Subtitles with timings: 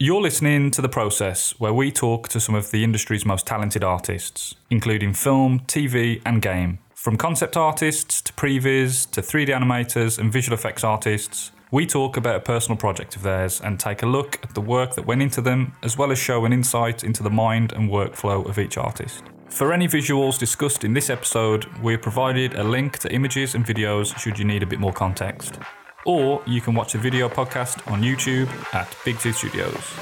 [0.00, 3.82] You're listening to The Process, where we talk to some of the industry's most talented
[3.82, 6.78] artists, including film, TV, and game.
[6.94, 12.36] From concept artists to previs to 3D animators and visual effects artists, we talk about
[12.36, 15.40] a personal project of theirs and take a look at the work that went into
[15.40, 19.24] them, as well as show an insight into the mind and workflow of each artist.
[19.48, 23.66] For any visuals discussed in this episode, we have provided a link to images and
[23.66, 25.58] videos should you need a bit more context.
[26.04, 29.94] Or you can watch the video podcast on YouTube at Big Two Studios.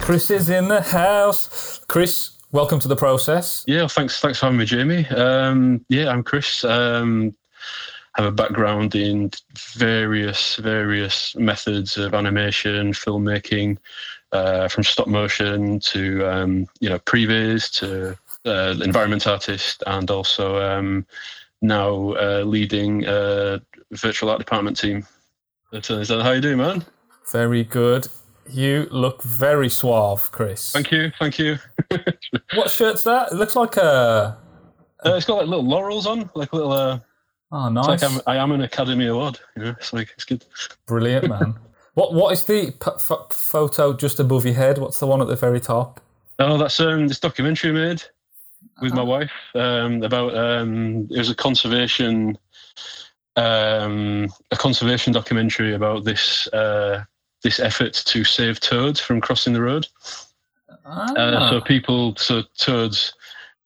[0.00, 1.80] Chris is in the house.
[1.88, 3.64] Chris, welcome to the process.
[3.66, 4.20] Yeah, thanks.
[4.20, 5.06] Thanks for having me, Jamie.
[5.08, 6.64] Um, yeah, I'm Chris.
[6.64, 7.34] Um,
[8.14, 9.30] have a background in
[9.74, 13.76] various various methods of animation, filmmaking,
[14.32, 18.16] uh, from stop motion to um, you know previs to
[18.50, 21.04] uh, environment artist, and also um,
[21.66, 23.60] now uh, leading a
[23.92, 25.06] virtual art department team.
[25.82, 26.84] So, Is that how you do, man?
[27.32, 28.08] Very good.
[28.48, 30.72] You look very suave, Chris.
[30.72, 31.58] Thank you, thank you.
[32.54, 33.32] what shirt's that?
[33.32, 34.38] It looks like a.
[35.04, 36.72] Uh, it's got like little laurels on, like little.
[36.72, 37.00] Uh,
[37.50, 38.02] oh, nice!
[38.02, 39.40] It's like I'm, I am an Academy Award.
[39.56, 40.44] You know, it's like it's good.
[40.86, 41.56] Brilliant, man.
[41.94, 44.78] what What is the p- f- photo just above your head?
[44.78, 46.00] What's the one at the very top?
[46.38, 48.02] Oh, that's um this documentary I made
[48.82, 49.02] with uh-huh.
[49.02, 52.36] my wife um about um it was a conservation
[53.36, 57.02] um a conservation documentary about this uh
[57.46, 59.86] this effort to save toads from crossing the road.
[60.84, 61.12] Ah.
[61.14, 63.14] Uh, so people, so toads,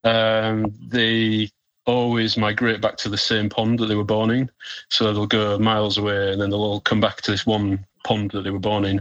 [0.04, 1.50] um, they
[1.86, 4.50] always migrate back to the same pond that they were born in.
[4.90, 8.32] So they'll go miles away and then they'll all come back to this one pond
[8.32, 9.00] that they were born in.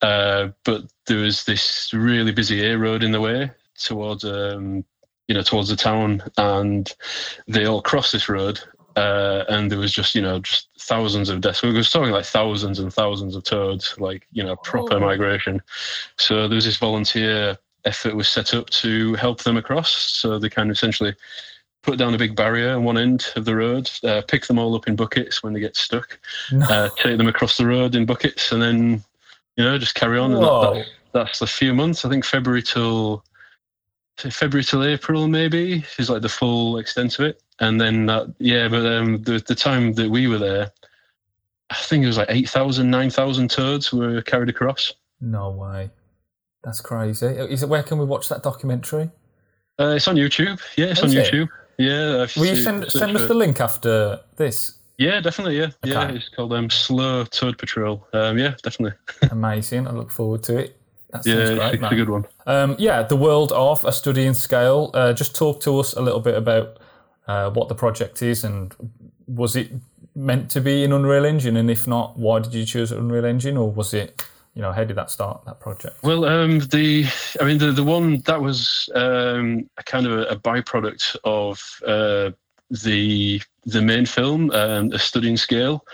[0.00, 4.84] Uh, but there was this really busy A road in the way towards, um,
[5.28, 6.94] you know, towards the town, and
[7.46, 8.60] they all cross this road
[8.96, 11.62] uh, and there was just you know just thousands of deaths.
[11.62, 15.00] We were talking like thousands and thousands of toads, like you know proper oh.
[15.00, 15.62] migration.
[16.18, 19.90] So there was this volunteer effort was set up to help them across.
[19.90, 21.14] So they kind of essentially
[21.82, 24.76] put down a big barrier on one end of the road, uh, pick them all
[24.76, 26.18] up in buckets when they get stuck,
[26.52, 26.64] no.
[26.66, 29.02] uh, take them across the road in buckets, and then
[29.56, 30.32] you know just carry on.
[30.32, 32.04] And that, that, that's a few months.
[32.04, 33.24] I think February till
[34.18, 37.42] February till April maybe is like the full extent of it.
[37.60, 40.70] And then uh, yeah, but um, the the time that we were there,
[41.70, 44.92] I think it was like 8,000, 9,000 toads were carried across.
[45.20, 45.90] No way,
[46.64, 47.26] that's crazy.
[47.26, 49.10] Is it where can we watch that documentary?
[49.78, 50.60] Uh, it's on YouTube.
[50.76, 51.48] Yeah, it's Is on YouTube.
[51.78, 51.84] It?
[51.84, 52.26] Yeah.
[52.36, 54.74] Will you send send us the link after this?
[54.98, 55.58] Yeah, definitely.
[55.58, 55.92] Yeah, okay.
[55.92, 56.10] yeah.
[56.12, 58.06] It's called um, Slow Toad Patrol.
[58.12, 58.96] Um, yeah, definitely.
[59.30, 59.88] Amazing.
[59.88, 60.76] I look forward to it.
[61.12, 61.92] That yeah, great, it's man.
[61.92, 62.26] a good one.
[62.46, 64.90] Um, yeah, the world of a study in scale.
[64.94, 66.78] Uh, just talk to us a little bit about
[67.26, 68.74] uh, what the project is and
[69.26, 69.70] was it
[70.14, 71.56] meant to be in Unreal Engine?
[71.56, 74.24] And if not, why did you choose Unreal Engine, or was it?
[74.54, 76.02] You know, how did that start that project?
[76.02, 77.06] Well, um, the
[77.40, 81.80] I mean, the the one that was um, a kind of a, a byproduct of
[81.86, 82.32] uh,
[82.70, 85.84] the the main film, um, a study in scale.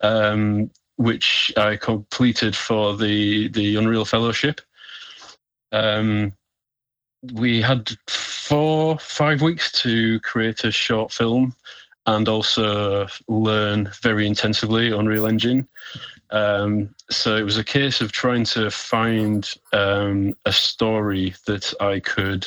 [0.00, 0.70] Um,
[1.00, 4.60] which I completed for the the Unreal Fellowship.
[5.72, 6.34] Um,
[7.32, 11.54] we had four five weeks to create a short film
[12.06, 15.66] and also learn very intensively Unreal Engine.
[16.32, 22.00] Um, so it was a case of trying to find um, a story that I
[22.00, 22.46] could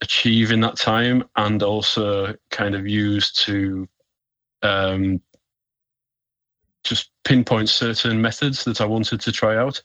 [0.00, 3.86] achieve in that time and also kind of use to
[4.62, 5.20] um,
[6.84, 9.80] just pinpoint certain methods that I wanted to try out.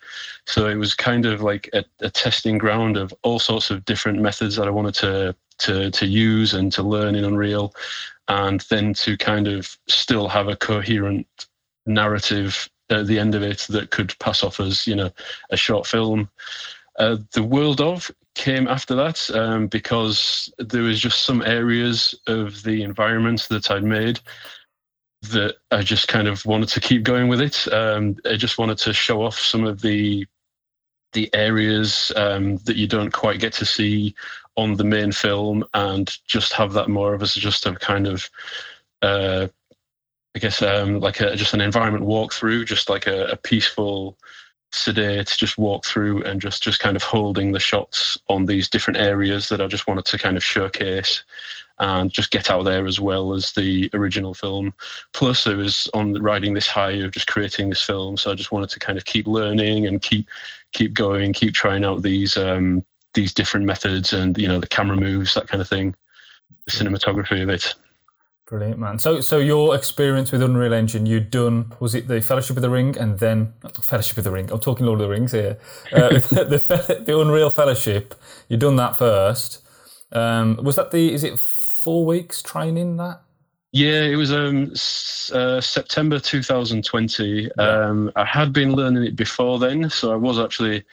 [0.45, 4.21] So it was kind of like a, a, testing ground of all sorts of different
[4.21, 7.73] methods that I wanted to to to use and to learn in Unreal,
[8.27, 11.27] and then to kind of still have a coherent
[11.85, 15.11] narrative at the end of it that could pass off as you know
[15.49, 16.29] a short film.
[16.97, 22.63] Uh, the world of came after that um, because there was just some areas of
[22.63, 24.19] the environment that I'd made
[25.31, 27.71] that I just kind of wanted to keep going with it.
[27.71, 30.25] Um, I just wanted to show off some of the
[31.13, 34.13] the areas um, that you don't quite get to see
[34.57, 38.29] on the main film, and just have that more of as just a kind of,
[39.01, 39.47] uh,
[40.35, 44.17] I guess, um, like a, just an environment walkthrough, just like a, a peaceful,
[44.75, 48.99] sedate, just walk through and just just kind of holding the shots on these different
[48.99, 51.23] areas that I just wanted to kind of showcase
[51.79, 54.73] and just get out there as well as the original film.
[55.13, 58.51] Plus, I was on riding this high of just creating this film, so I just
[58.51, 60.27] wanted to kind of keep learning and keep
[60.71, 64.97] keep going, keep trying out these um, these different methods and you know the camera
[64.97, 65.95] moves, that kind of thing,
[66.65, 67.73] the cinematography of it.
[68.47, 68.99] Brilliant, man.
[68.99, 72.69] So, so your experience with Unreal Engine, you'd done was it the Fellowship of the
[72.69, 74.51] Ring, and then Fellowship of the Ring.
[74.51, 75.57] I'm talking Lord of the Rings here.
[75.91, 78.13] Uh, the, the, the, Unreal Fellowship,
[78.47, 79.65] you'd done that first.
[80.11, 81.11] Um, was that the?
[81.11, 81.39] Is it
[81.85, 83.21] four weeks training that?
[83.71, 84.71] Yeah, it was um,
[85.37, 87.51] uh, September 2020.
[87.59, 90.83] Um, I had been learning it before then, so I was actually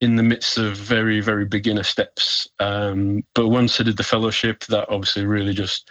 [0.00, 2.48] in the midst of very, very beginner steps.
[2.60, 5.90] Um, but once I did the fellowship, that obviously really just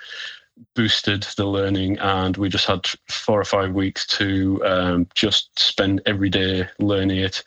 [0.74, 6.02] boosted the learning and we just had four or five weeks to um, just spend
[6.06, 7.44] every day learning it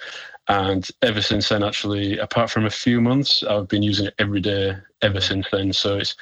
[0.49, 4.41] and ever since then actually apart from a few months i've been using it every
[4.41, 6.17] day ever since then so it's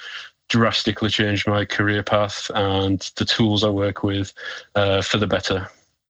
[0.49, 4.33] drastically changed my career path and the tools i work with
[4.75, 5.69] uh, for the better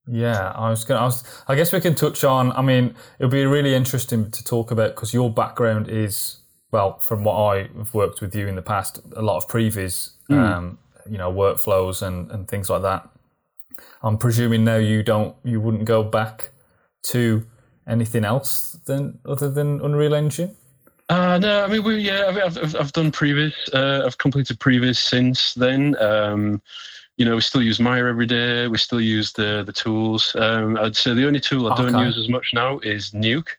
[0.09, 1.11] yeah, I was going.
[1.11, 1.17] to
[1.49, 2.53] I guess we can touch on.
[2.53, 6.37] I mean, it'll be really interesting to talk about because your background is
[6.71, 10.37] well, from what I've worked with you in the past, a lot of previs, mm.
[10.37, 10.77] um,
[11.09, 13.07] you know, workflows and, and things like that.
[14.01, 16.51] I'm presuming now you don't, you wouldn't go back
[17.09, 17.45] to
[17.87, 20.57] anything else than other than Unreal Engine.
[21.09, 24.97] Uh, no, I mean, we, yeah, I've, I've, I've done previs, Uh, I've completed previs
[24.97, 25.95] since then.
[26.01, 26.61] Um,
[27.17, 28.67] you know, we still use Maya every day.
[28.67, 30.35] We still use the the tools.
[30.35, 32.05] Um, I'd say the only tool I don't okay.
[32.05, 33.49] use as much now is Nuke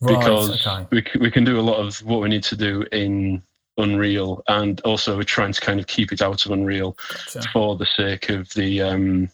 [0.00, 1.04] because right, okay.
[1.14, 3.40] we, we can do a lot of what we need to do in
[3.78, 6.96] Unreal, and also we're trying to kind of keep it out of Unreal
[7.32, 7.48] gotcha.
[7.52, 9.28] for the sake of the um,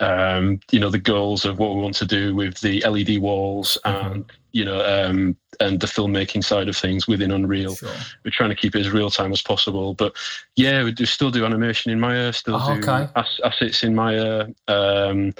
[0.00, 3.78] um, you know the goals of what we want to do with the LED walls
[3.84, 4.12] mm-hmm.
[4.12, 7.76] and you know um, and the filmmaking side of things within Unreal.
[7.76, 7.90] Sure.
[8.24, 10.14] We're trying to keep it as real time as possible, but
[10.56, 13.08] yeah, we do still do animation in Maya, still oh, do okay.
[13.44, 14.46] assets in Maya.
[14.68, 15.34] Um,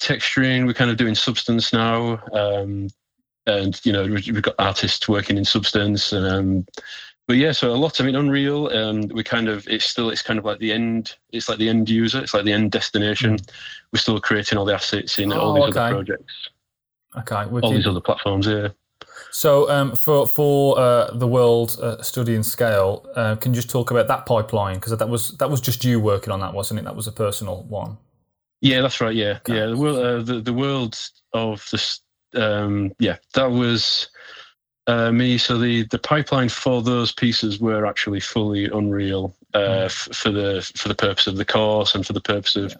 [0.00, 2.22] texturing, we're kind of doing Substance now.
[2.32, 2.88] Um,
[3.48, 6.64] and you know we've got artists working in substance um,
[7.26, 10.22] but yeah so a lot i mean unreal um, we kind of it's still it's
[10.22, 13.36] kind of like the end it's like the end user it's like the end destination
[13.36, 13.50] mm.
[13.92, 15.80] we're still creating all the assets in oh, all these okay.
[15.80, 16.48] other projects
[17.16, 17.64] okay wicked.
[17.64, 18.68] all these other platforms yeah
[19.30, 23.70] so um, for for uh, the world uh, study in scale, uh, can you just
[23.70, 26.80] talk about that pipeline because that was that was just you working on that, wasn't
[26.80, 26.84] it?
[26.84, 27.96] That was a personal one.
[28.60, 29.14] Yeah, that's right.
[29.14, 29.56] Yeah, okay.
[29.56, 29.66] yeah.
[29.66, 30.98] The world, uh, the, the world
[31.32, 31.98] of the
[32.34, 34.08] um, yeah, that was
[34.86, 35.38] uh, me.
[35.38, 39.84] So the the pipeline for those pieces were actually fully Unreal uh, mm.
[39.84, 42.74] f- for the for the purpose of the course and for the purpose of,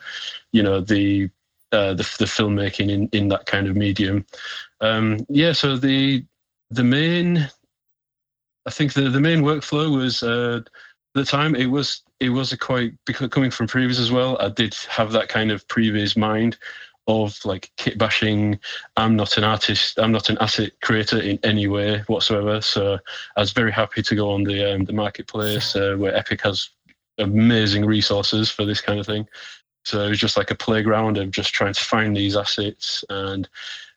[0.53, 1.31] you know, the
[1.73, 4.25] uh, the, the filmmaking in, in that kind of medium.
[4.81, 6.25] Um, yeah, so the
[6.71, 7.49] the main,
[8.67, 10.61] I think the, the main workflow was uh,
[11.15, 14.39] the time it was it was a quite because coming from previs as well.
[14.41, 16.59] I did have that kind of previs mind
[17.07, 18.59] of like kit bashing.
[18.97, 19.99] I'm not an artist.
[19.99, 22.61] I'm not an asset creator in any way whatsoever.
[22.61, 22.99] So
[23.37, 26.71] I was very happy to go on the um, the marketplace uh, where Epic has
[27.19, 29.27] amazing resources for this kind of thing.
[29.89, 33.49] So it was just like a playground of just trying to find these assets and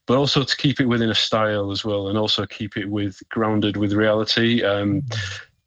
[0.08, 3.22] but also to keep it within a style as well and also keep it with
[3.30, 4.64] grounded with reality.
[4.64, 5.04] Um,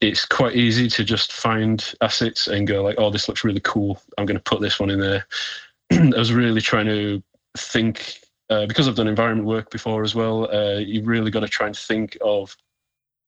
[0.01, 4.01] it's quite easy to just find assets and go like, oh, this looks really cool.
[4.19, 5.27] I'm going to put this one in there.
[5.93, 7.23] I was really trying to
[7.57, 10.51] think uh, because I've done environment work before as well.
[10.53, 12.57] Uh, you've really got to try and think of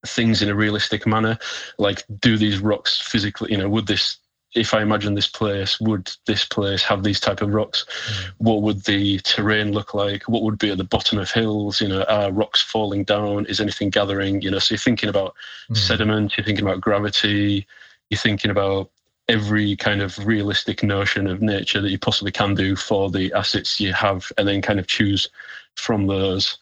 [0.07, 1.39] things in a realistic manner.
[1.79, 3.53] Like, do these rocks physically?
[3.53, 4.19] You know, would this?
[4.57, 7.85] If I imagine this place, would this place have these type of rocks?
[7.85, 8.33] Mm.
[8.39, 10.25] What would the terrain look like?
[10.25, 11.81] What would be at the bottom of hills?
[11.81, 13.47] You know, are rocks falling down?
[13.47, 14.41] Is anything gathering?
[14.43, 15.35] You know, so you're thinking about
[15.71, 15.77] mm.
[15.77, 16.37] sediment.
[16.37, 17.67] You're thinking about gravity.
[18.11, 18.91] You're thinking about
[19.29, 23.81] every kind of realistic notion of nature that you possibly can do for the assets
[23.81, 25.29] you have and then kind of choose
[25.75, 26.59] from those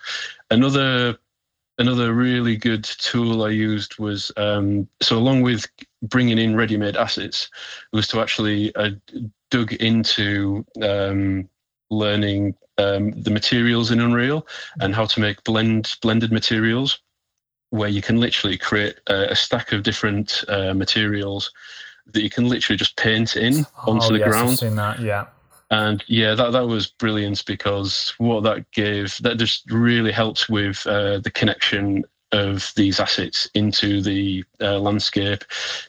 [0.51, 1.17] another
[1.79, 5.67] another really good tool i used was um, so along with
[6.09, 7.49] bringing in ready-made assets
[7.93, 8.91] was to actually uh,
[9.51, 11.49] dug into um,
[11.91, 14.47] learning um, the materials in unreal
[14.81, 17.01] and how to make blend blended materials
[17.71, 21.51] where you can literally create a, a stack of different uh, materials
[22.13, 24.51] that you can literally just paint in onto oh, the yes, ground.
[24.51, 25.27] I've seen that, yeah.
[25.71, 30.87] And yeah, that that was brilliant because what that gave that just really helps with
[30.87, 32.05] uh, the connection
[32.35, 35.45] of these assets into the uh, landscape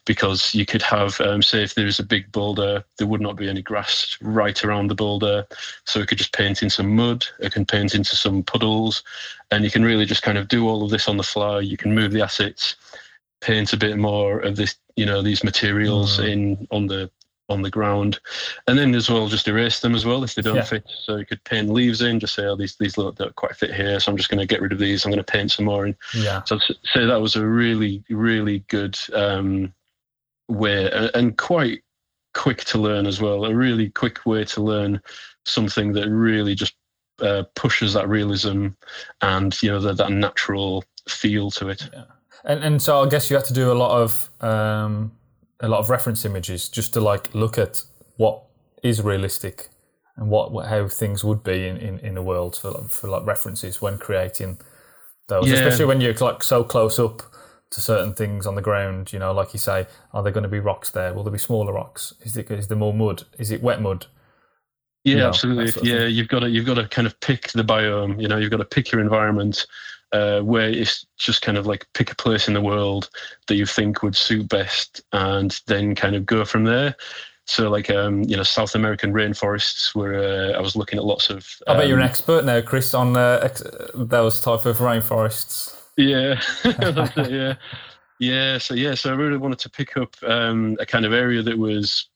[0.05, 3.49] because you could have um, say if there's a big boulder there would not be
[3.49, 5.45] any grass right around the boulder
[5.85, 9.03] so it could just paint in some mud it can paint into some puddles
[9.51, 11.77] and you can really just kind of do all of this on the fly you
[11.77, 12.75] can move the assets
[13.45, 16.29] paint a bit more of this, you know, these materials mm.
[16.29, 17.09] in on the
[17.49, 18.19] on the ground,
[18.67, 20.63] and then as well just erase them as well if they don't yeah.
[20.63, 20.85] fit.
[21.03, 23.73] So you could paint leaves in, just say, oh, these these look don't quite fit
[23.73, 25.05] here, so I'm just going to get rid of these.
[25.05, 25.95] I'm going to paint some more in.
[26.13, 26.43] Yeah.
[26.43, 29.73] So say that was a really really good um,
[30.47, 31.83] way and quite
[32.33, 33.45] quick to learn as well.
[33.45, 35.01] A really quick way to learn
[35.45, 36.75] something that really just
[37.21, 38.67] uh, pushes that realism
[39.21, 41.89] and you know the, that natural feel to it.
[41.93, 42.03] Yeah.
[42.43, 45.11] And and so I guess you have to do a lot of um,
[45.59, 47.83] a lot of reference images just to like look at
[48.17, 48.43] what
[48.83, 49.69] is realistic
[50.17, 53.07] and what, what how things would be in, in, in the world for like, for
[53.07, 54.57] like references when creating
[55.27, 55.55] those, yeah.
[55.55, 57.21] especially when you're like so close up
[57.71, 59.11] to certain things on the ground.
[59.11, 61.13] You know, like you say, are there going to be rocks there?
[61.13, 62.13] Will there be smaller rocks?
[62.21, 63.23] Is it is there more mud?
[63.37, 64.05] Is it wet mud?
[65.03, 65.67] Yeah, you know, absolutely.
[65.71, 66.15] Sort of yeah, thing.
[66.15, 68.21] you've got to you've got to kind of pick the biome.
[68.21, 69.65] You know, you've got to pick your environment.
[70.11, 73.09] Uh, where it's just kind of like pick a place in the world
[73.47, 76.95] that you think would suit best, and then kind of go from there.
[77.47, 81.29] So, like, um, you know, South American rainforests, where uh, I was looking at lots
[81.29, 81.47] of.
[81.67, 84.77] Um, I bet you're an um, expert now, Chris, on uh, ex- those type of
[84.77, 85.79] rainforests.
[85.95, 86.41] Yeah,
[87.29, 87.55] yeah,
[88.19, 88.57] yeah.
[88.57, 91.57] So yeah, so I really wanted to pick up um, a kind of area that
[91.57, 92.09] was,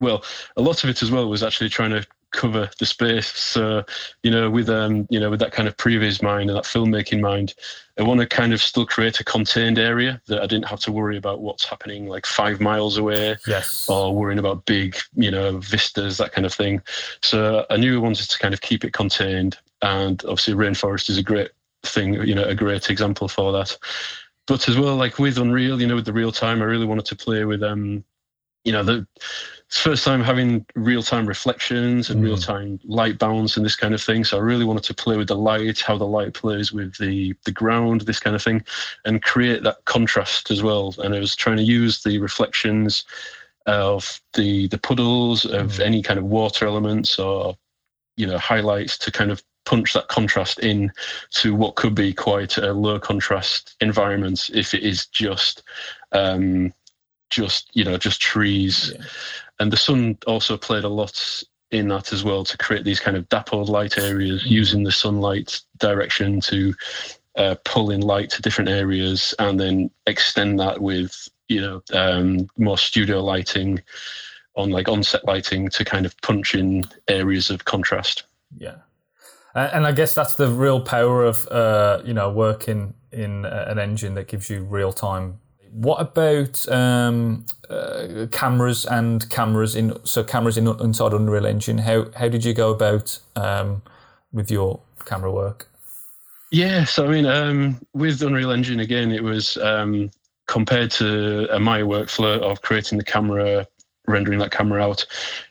[0.00, 0.24] well,
[0.56, 3.28] a lot of it as well was actually trying to cover the space.
[3.28, 3.84] So,
[4.22, 7.20] you know, with um, you know, with that kind of previs mind and that filmmaking
[7.20, 7.54] mind,
[7.98, 10.92] I want to kind of still create a contained area that I didn't have to
[10.92, 15.58] worry about what's happening like five miles away, yes, or worrying about big, you know,
[15.58, 16.82] vistas, that kind of thing.
[17.22, 21.18] So I knew I wanted to kind of keep it contained, and obviously rainforest is
[21.18, 21.50] a great
[21.82, 23.76] thing, you know, a great example for that.
[24.46, 27.04] But as well, like with Unreal, you know, with the real time, I really wanted
[27.06, 28.04] to play with um,
[28.64, 29.06] you know, the
[29.70, 32.24] first time having real time reflections and mm.
[32.24, 34.24] real time light balance and this kind of thing.
[34.24, 37.34] So I really wanted to play with the light, how the light plays with the
[37.44, 38.64] the ground, this kind of thing,
[39.04, 40.94] and create that contrast as well.
[40.98, 43.04] And I was trying to use the reflections
[43.66, 45.80] of the the puddles of mm.
[45.80, 47.56] any kind of water elements or
[48.16, 50.90] you know highlights to kind of punch that contrast in
[51.30, 55.62] to what could be quite a low contrast environment if it is just
[56.12, 56.72] um,
[57.28, 59.04] just you know just trees yeah.
[59.60, 63.16] And the sun also played a lot in that as well to create these kind
[63.16, 64.52] of dappled light areas mm-hmm.
[64.52, 66.74] using the sunlight direction to
[67.36, 72.48] uh, pull in light to different areas and then extend that with you know um,
[72.58, 73.80] more studio lighting
[74.56, 78.24] on like onset lighting to kind of punch in areas of contrast
[78.58, 78.76] yeah
[79.54, 84.14] and I guess that's the real power of uh, you know working in an engine
[84.14, 85.40] that gives you real time
[85.72, 91.78] what about um, uh, cameras and cameras in so cameras in inside Unreal Engine?
[91.78, 93.82] How how did you go about um,
[94.32, 95.68] with your camera work?
[96.50, 100.10] Yeah, so I mean, um, with Unreal Engine again, it was um,
[100.46, 103.66] compared to Maya workflow of creating the camera,
[104.08, 105.06] rendering that camera out.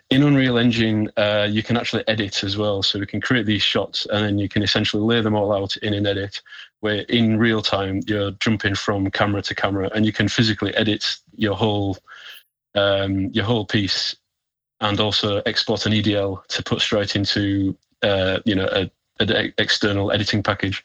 [0.10, 2.84] In Unreal Engine, uh, you can actually edit as well.
[2.84, 5.78] So we can create these shots and then you can essentially lay them all out
[5.78, 6.42] in an edit
[6.82, 11.18] where in real time you're jumping from camera to camera and you can physically edit
[11.36, 11.98] your whole
[12.76, 14.16] um, your whole piece
[14.82, 20.12] and also export an EDL to put straight into uh, you know a, an external
[20.12, 20.84] editing package.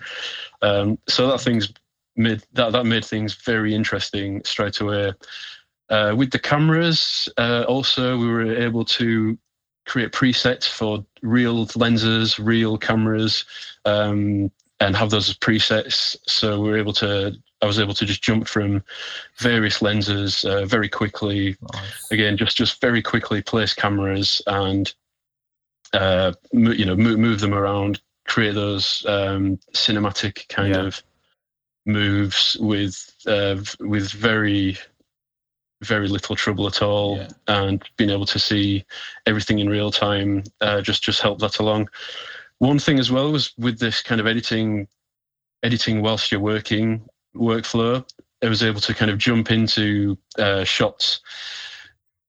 [0.62, 1.72] Um, so that things
[2.16, 5.12] made that that made things very interesting straight away.
[5.90, 9.38] Uh, with the cameras, uh, also we were able to
[9.86, 13.44] create presets for real lenses, real cameras,
[13.84, 16.16] um, and have those as presets.
[16.26, 17.36] So we are able to.
[17.62, 18.82] I was able to just jump from
[19.38, 21.56] various lenses uh, very quickly.
[21.72, 22.10] Nice.
[22.10, 24.92] Again, just just very quickly place cameras and
[25.92, 30.82] uh, you know move, move them around, create those um, cinematic kind yeah.
[30.82, 31.02] of
[31.86, 34.76] moves with uh, with very
[35.82, 37.28] very little trouble at all yeah.
[37.48, 38.84] and being able to see
[39.26, 41.88] everything in real time uh, just just helped that along
[42.64, 44.88] one thing as well was with this kind of editing,
[45.62, 47.06] editing whilst you're working
[47.36, 48.04] workflow,
[48.42, 51.20] I was able to kind of jump into uh, shots.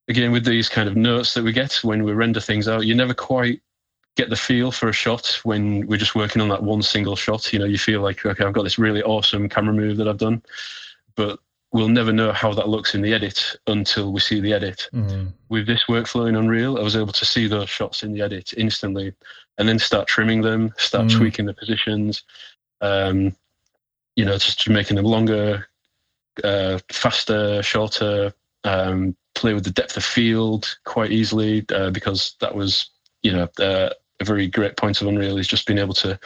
[0.08, 2.96] Again, with these kind of notes that we get when we render things out, you
[2.96, 3.62] never quite
[4.16, 7.52] get the feel for a shot when we're just working on that one single shot.
[7.52, 10.18] You know, you feel like, okay, I've got this really awesome camera move that I've
[10.18, 10.42] done,
[11.16, 11.40] but
[11.72, 14.88] we'll never know how that looks in the edit until we see the edit.
[14.94, 15.34] Mm.
[15.50, 18.54] With this workflow in Unreal, I was able to see those shots in the edit
[18.56, 19.14] instantly
[19.58, 21.18] and then start trimming them, start mm.
[21.18, 22.24] tweaking the positions,
[22.82, 23.36] um,
[24.16, 25.68] you know, just making them longer,
[26.44, 28.34] uh, faster, shorter,
[28.64, 32.90] um, play with the depth of field quite easily uh, because that was,
[33.22, 36.18] you know, uh, a very great point of Unreal is just being able to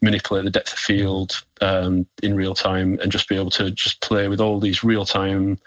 [0.00, 4.00] manipulate the depth of field um, in real time and just be able to just
[4.00, 5.58] play with all these real time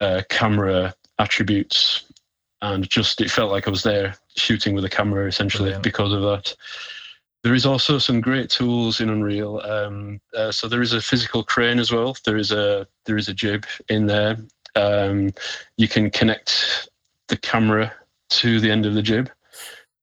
[0.00, 2.04] uh, camera attributes.
[2.62, 5.82] And just it felt like I was there shooting with a camera essentially Brilliant.
[5.82, 6.54] because of that.
[7.42, 9.60] There is also some great tools in Unreal.
[9.60, 12.16] Um, uh, so there is a physical crane as well.
[12.24, 14.38] There is a there is a jib in there.
[14.76, 15.32] Um,
[15.76, 16.88] you can connect
[17.28, 17.92] the camera
[18.30, 19.28] to the end of the jib,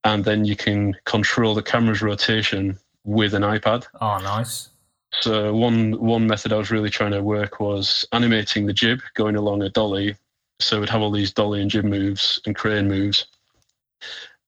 [0.04, 3.88] and then you can control the camera's rotation with an iPad.
[4.02, 4.70] Oh, nice.
[5.22, 9.36] So one one method I was really trying to work was animating the jib going
[9.36, 10.16] along a dolly.
[10.60, 13.26] So we'd have all these dolly and jib moves and crane moves,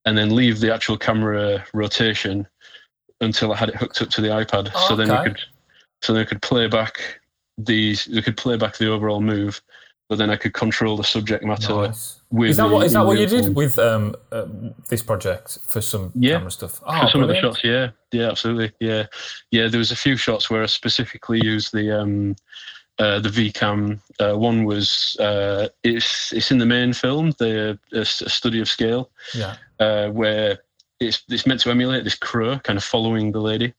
[0.05, 2.45] and then leave the actual camera rotation
[3.21, 4.71] until I had it hooked up to the iPad.
[4.75, 5.29] Oh, so then you okay.
[5.29, 5.39] could
[6.01, 7.21] so then I could play back
[7.57, 9.61] these you could play back the overall move,
[10.09, 12.19] but then I could control the subject matter Nice.
[12.29, 14.47] with Is that the- what is that what you did with um, uh,
[14.89, 16.37] this project for some Yeah.
[16.37, 16.79] camera stuff?
[16.79, 19.05] For Oh, some of the shots, yeah, yeah, absolutely, yeah,
[19.51, 19.69] yeah.
[19.69, 22.35] There was a few shots where I specifically used the um,
[23.01, 23.99] uh, the VCam.
[24.19, 29.09] Uh, one was uh, it's it's in the main film, the a, study of scale,
[29.33, 29.55] Yeah.
[29.79, 30.59] uh, where
[30.99, 33.73] it's it's meant to emulate this crow kind of following the lady.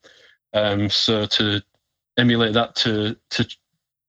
[0.54, 1.62] Um, so to
[2.18, 3.46] emulate that to to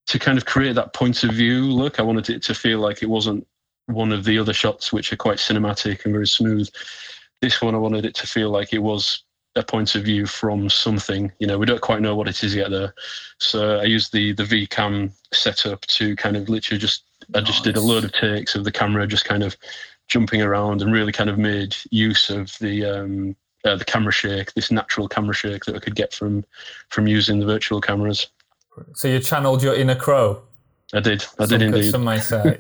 [0.08, 3.04] to kind of create that point of view look, I wanted it to feel like
[3.04, 3.46] it wasn't
[3.86, 6.70] one of the other shots which are quite cinematic and very smooth.
[7.42, 9.23] This one, I wanted it to feel like it was
[9.56, 11.32] a point of view from something.
[11.40, 12.90] You know, we don't quite know what it is yet though.
[13.38, 17.78] So I used the the VCam setup to kind of literally just I just did
[17.78, 19.56] a load of takes of the camera just kind of
[20.08, 24.54] jumping around and really kind of made use of the um, uh, the camera shake,
[24.54, 26.44] this natural camera shake that I could get from
[26.90, 28.28] from using the virtual cameras.
[28.96, 30.42] So you channeled your inner crow.
[30.94, 31.92] I did, I some, did indeed.
[31.92, 32.58] Some may say,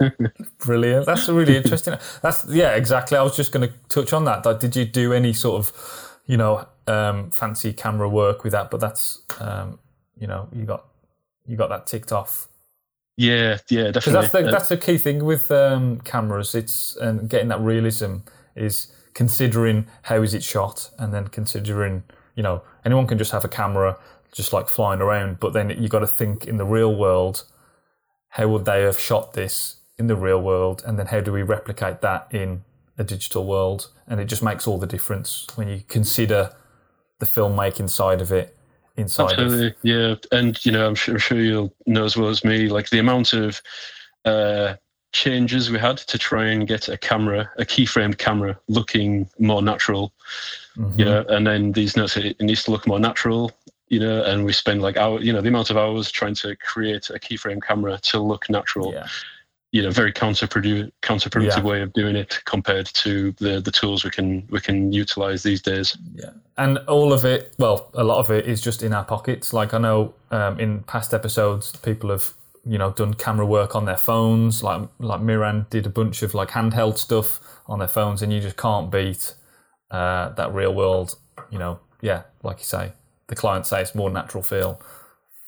[0.60, 1.06] brilliant.
[1.06, 1.96] That's really interesting.
[2.22, 3.18] That's yeah, exactly.
[3.18, 4.46] I was just going to touch on that.
[4.46, 8.72] Like, did you do any sort of, you know, um, fancy camera work with that?
[8.72, 9.80] But that's, um,
[10.18, 10.86] you know, you got
[11.46, 12.48] you got that ticked off.
[13.18, 14.14] Yeah, yeah, definitely.
[14.14, 16.56] that's the Uh, that's the key thing with um, cameras.
[16.56, 18.18] It's and getting that realism
[18.56, 22.04] is considering how is it shot, and then considering
[22.36, 23.98] you know anyone can just have a camera
[24.34, 27.46] just like flying around, but then you got to think in the real world,
[28.30, 31.44] how would they have shot this in the real world, and then how do we
[31.44, 32.64] replicate that in
[32.98, 33.92] a digital world?
[34.08, 36.50] And it just makes all the difference when you consider
[37.24, 38.56] the filmmaking side of it
[38.98, 39.34] inside.
[39.34, 42.44] Of, Absolutely, yeah, and you know, I'm sure, I'm sure you'll know as well as
[42.44, 43.62] me, like the amount of
[44.26, 44.76] uh,
[45.12, 50.14] changes we had to try and get a camera, a keyframed camera, looking more natural.
[50.78, 51.00] Mhm.
[51.00, 53.52] You know, and then these notes, it, needs to look more natural.
[53.90, 56.56] You know, and we spend like hour, you know, the amount of hours trying to
[56.56, 58.92] create a keyframe camera to look natural.
[58.92, 59.08] yeah.
[59.74, 61.64] You know, very counterproductive, counterproductive Yeah.
[61.64, 65.64] way of doing it compared to the the tools we can we can utilize these
[65.64, 65.98] days.
[66.14, 69.52] Yeah, and all of it, well, a lot of it is just in our pockets.
[69.52, 72.34] Like I know um, in past episodes, people have
[72.66, 74.62] you know done camera work on their phones.
[74.62, 78.42] Like like Miran did a bunch of like handheld stuff on their phones, and you
[78.42, 79.34] just can't beat
[79.90, 81.16] uh, that real world.
[81.50, 82.94] You know, yeah, like you say,
[83.26, 84.80] the client say it's more natural feel.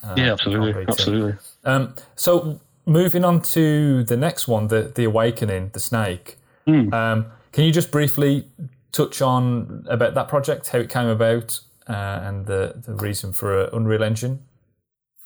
[0.04, 0.90] Uh, yeah, absolutely, can't beat it.
[0.90, 1.34] absolutely.
[1.64, 6.38] Um, so moving on to the next one, the the awakening, the snake.
[6.66, 6.94] Hmm.
[6.94, 8.48] Um, can you just briefly
[8.92, 13.60] touch on about that project, how it came about, uh, and the the reason for
[13.60, 14.40] uh, Unreal Engine?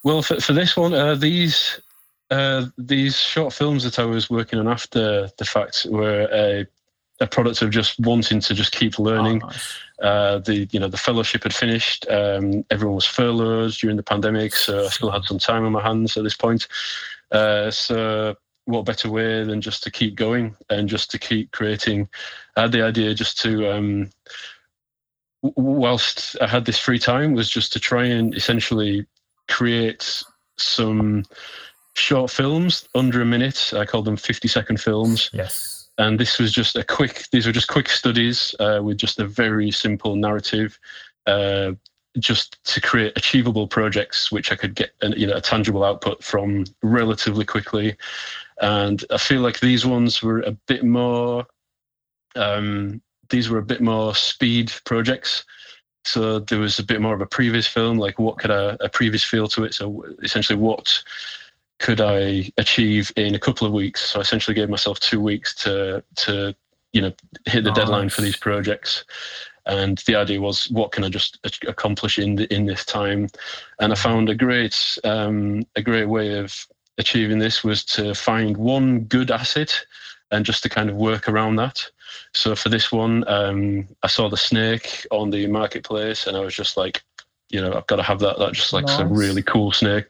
[0.03, 1.79] Well, for, for this one, uh, these
[2.31, 6.65] uh, these short films that I was working on after the fact were a,
[7.19, 9.41] a product of just wanting to just keep learning.
[9.43, 9.77] Oh, nice.
[10.01, 12.07] Uh, the you know the fellowship had finished.
[12.09, 15.81] Um, everyone was furloughed during the pandemic, so I still had some time on my
[15.81, 16.67] hands at this point.
[17.31, 22.07] Uh, so what better way than just to keep going and just to keep creating?
[22.55, 24.09] I had the idea just to um,
[25.41, 29.05] whilst I had this free time was just to try and essentially
[29.47, 30.23] create
[30.57, 31.25] some
[31.95, 33.73] short films under a minute.
[33.75, 35.29] I called them 50 second films.
[35.33, 35.89] Yes.
[35.97, 39.25] And this was just a quick, these were just quick studies uh, with just a
[39.25, 40.79] very simple narrative.
[41.25, 41.73] Uh,
[42.19, 46.23] just to create achievable projects which I could get an, you know a tangible output
[46.23, 47.95] from relatively quickly,
[48.61, 51.45] and I feel like these ones were a bit more
[52.35, 55.45] um, these were a bit more speed projects.
[56.05, 58.89] So there was a bit more of a previs film, like what could a, a
[58.89, 59.73] previs feel to it?
[59.73, 61.03] So essentially, what
[61.79, 64.11] could I achieve in a couple of weeks?
[64.11, 66.55] So I essentially gave myself two weeks to to
[66.93, 67.13] you know
[67.45, 69.03] hit the deadline for these projects.
[69.65, 73.27] And the idea was, what can I just accomplish in the, in this time?
[73.79, 76.67] And I found a great um, a great way of
[76.97, 79.85] achieving this was to find one good asset
[80.31, 81.85] and just to kind of work around that.
[82.33, 86.55] So for this one, um, I saw the snake on the marketplace, and I was
[86.55, 87.03] just like,
[87.49, 88.37] you know, I've got to have that.
[88.37, 89.17] That just like a Nice.
[89.17, 90.05] really cool snake.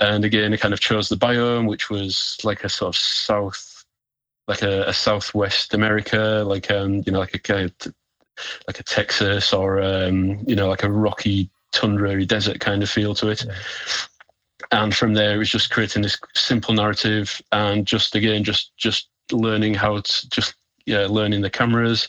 [0.00, 3.84] And again, I kind of chose the biome, which was like a sort of south,
[4.46, 7.94] like a, a southwest America, like um, you know, like a kind of,
[8.66, 13.14] like a Texas or um, you know, like a rocky tundra desert kind of feel
[13.14, 13.44] to it.
[13.44, 13.54] Yeah.
[14.70, 19.08] And from there, it was just creating this simple narrative, and just again, just just
[19.32, 20.54] learning how to just
[20.88, 22.08] yeah, learning the cameras,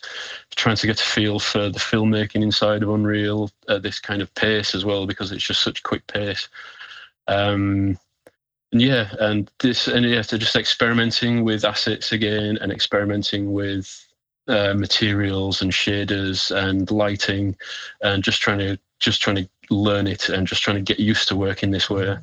[0.55, 4.33] trying to get a feel for the filmmaking inside of Unreal at this kind of
[4.35, 6.47] pace as well, because it's just such quick pace.
[7.27, 7.99] Um,
[8.71, 14.07] and yeah, and this, and yeah, so just experimenting with assets again and experimenting with
[14.49, 17.55] uh, materials and shaders and lighting,
[18.01, 21.27] and just trying to just trying to learn it and just trying to get used
[21.29, 22.17] to working this way.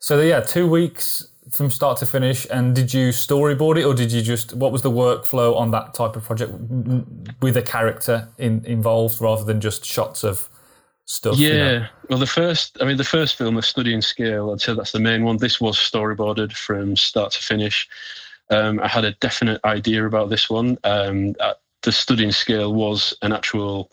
[0.00, 2.46] So yeah, two weeks from start to finish.
[2.50, 5.94] And did you storyboard it, or did you just what was the workflow on that
[5.94, 6.52] type of project
[7.40, 10.48] with a character in, involved rather than just shots of
[11.06, 11.36] stuff?
[11.36, 11.48] Yeah.
[11.48, 11.86] You know?
[12.08, 14.92] Well, the first, I mean, the first film, The Study in Scale, I'd say that's
[14.92, 15.36] the main one.
[15.36, 17.88] This was storyboarded from start to finish.
[18.50, 20.78] Um, I had a definite idea about this one.
[20.84, 21.34] Um,
[21.82, 23.90] the study in scale was an actual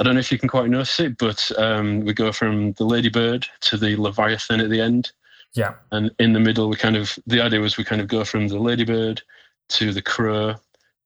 [0.00, 2.84] i don't know if you can quite notice it but um, we go from the
[2.84, 5.12] ladybird to the leviathan at the end
[5.54, 5.74] yeah.
[5.92, 8.48] And in the middle, we kind of the idea was we kind of go from
[8.48, 9.22] the ladybird
[9.70, 10.54] to the crow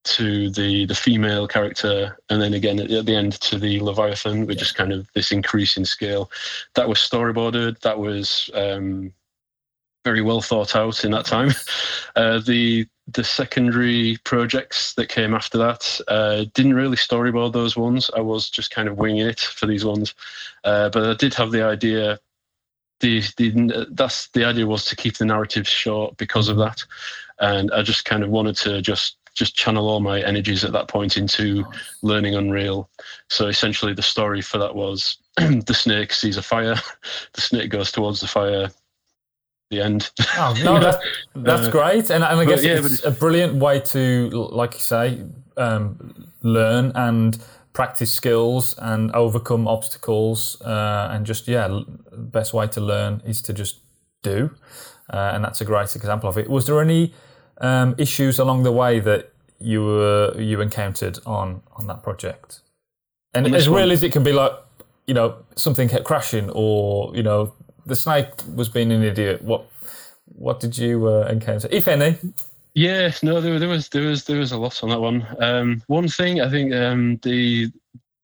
[0.05, 4.47] to the the female character, and then again at, at the end to the leviathan.
[4.47, 4.61] We yeah.
[4.61, 6.31] just kind of this increase in scale.
[6.75, 7.81] That was storyboarded.
[7.81, 9.13] That was um,
[10.05, 11.51] very well thought out in that time.
[12.15, 18.11] Uh, the the secondary projects that came after that uh, didn't really storyboard those ones.
[18.17, 20.15] I was just kind of winging it for these ones,
[20.65, 22.21] uh, but I did have the idea
[23.03, 26.83] the, the that's the idea was to keep the narrative short because of that,
[27.41, 30.89] and I just kind of wanted to just just channel all my energies at that
[30.89, 31.65] point into
[32.03, 32.89] learning Unreal.
[33.29, 36.77] So essentially, the story for that was the snake sees a fire,
[37.33, 38.71] the snake goes towards the fire.
[39.73, 40.11] The end.
[40.37, 40.99] Oh no, that's,
[41.35, 44.75] that's uh, great, and, and I guess yeah, it's, it's, a brilliant way to, like
[44.75, 45.23] you say,
[45.57, 51.81] um, learn and practice skills and overcome obstacles uh, and just yeah
[52.13, 53.79] best way to learn is to just
[54.23, 54.51] do.
[55.09, 56.51] Uh, and that's a great example of it.
[56.51, 57.15] Was there any
[57.63, 62.61] um, issues along the way that you were you encountered on on that project?
[63.33, 64.53] And as real as it can be like
[65.07, 67.55] you know something kept crashing or you know
[67.87, 69.65] the snake was being an idiot what
[70.27, 72.17] what did you uh, encounter if any
[72.75, 75.27] yeah, no, there, there was there was there was a lot on that one.
[75.39, 77.71] Um, one thing I think um, the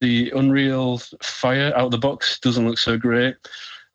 [0.01, 3.37] the Unreal Fire out of the box doesn't look so great,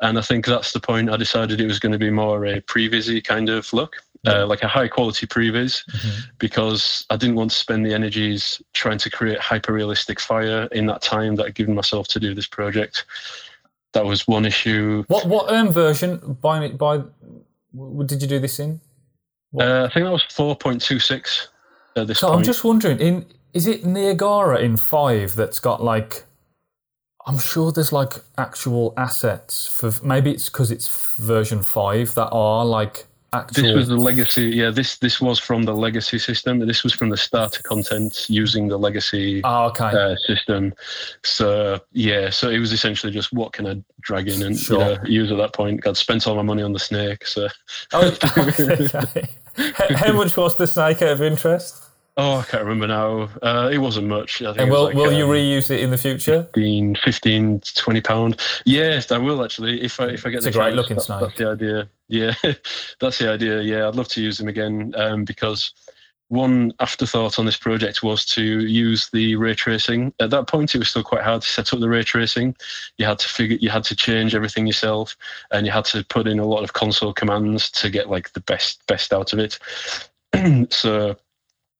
[0.01, 1.09] and I think that's the point.
[1.09, 3.95] I decided it was going to be more a previsy kind of look,
[4.27, 6.19] uh, like a high quality previs, mm-hmm.
[6.37, 10.85] because I didn't want to spend the energies trying to create hyper realistic fire in
[10.85, 13.05] that time that I'd given myself to do this project.
[13.93, 15.03] That was one issue.
[15.07, 17.03] What what um, version by by
[18.05, 18.81] did you do this in?
[19.57, 21.47] Uh, I think that was 4.26
[21.95, 22.39] at this so point.
[22.39, 26.23] I'm just wondering, in is it Niagara in five that's got like?
[27.25, 32.65] I'm sure there's like actual assets for maybe it's because it's version five that are
[32.65, 33.63] like actual.
[33.63, 34.45] This was the legacy.
[34.45, 36.59] Yeah, this this was from the legacy system.
[36.59, 39.85] This was from the starter content using the legacy oh, okay.
[39.85, 40.73] uh, system.
[41.23, 44.79] So yeah, so it was essentially just what can I drag in and sure.
[44.79, 45.85] you know, use at that point.
[45.87, 47.47] I'd spent all my money on the snake, so.
[47.93, 49.27] Oh, okay.
[49.95, 51.82] How much was the snake out of interest?
[52.15, 53.29] Oh, I can't remember now.
[53.41, 54.41] Uh, it wasn't much.
[54.41, 56.43] and will, like, will um, you reuse it in the future?
[56.43, 58.39] 15, 15 20 pound.
[58.65, 59.81] Yes, I will actually.
[59.81, 61.07] If I if I get it's the a great chance, looking that.
[61.07, 61.89] That's the idea.
[62.09, 62.33] Yeah,
[62.99, 63.61] that's the idea.
[63.61, 65.73] Yeah, I'd love to use them again um, because
[66.27, 70.13] one afterthought on this project was to use the ray tracing.
[70.19, 72.55] At that point, it was still quite hard to set up the ray tracing.
[72.97, 75.15] You had to figure, you had to change everything yourself,
[75.51, 78.39] and you had to put in a lot of console commands to get like the
[78.41, 79.57] best best out of it.
[80.71, 81.15] so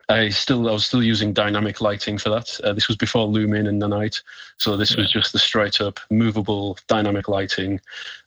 [0.10, 2.60] I still I was still using dynamic lighting for that.
[2.64, 4.22] Uh, this was before Lumen and Nanite,
[4.58, 4.98] so this yeah.
[5.00, 7.80] was just the straight up movable dynamic lighting.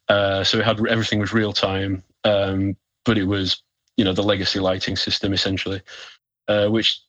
[0.09, 3.63] Uh, so it had everything was real time, um, but it was
[3.97, 5.83] you know the legacy lighting system essentially
[6.49, 7.01] uh, which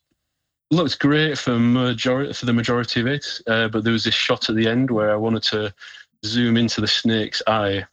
[0.70, 3.26] looked great for majority for the majority of it.
[3.46, 5.74] Uh, but there was this shot at the end where I wanted to
[6.24, 7.84] zoom into the snake's eye,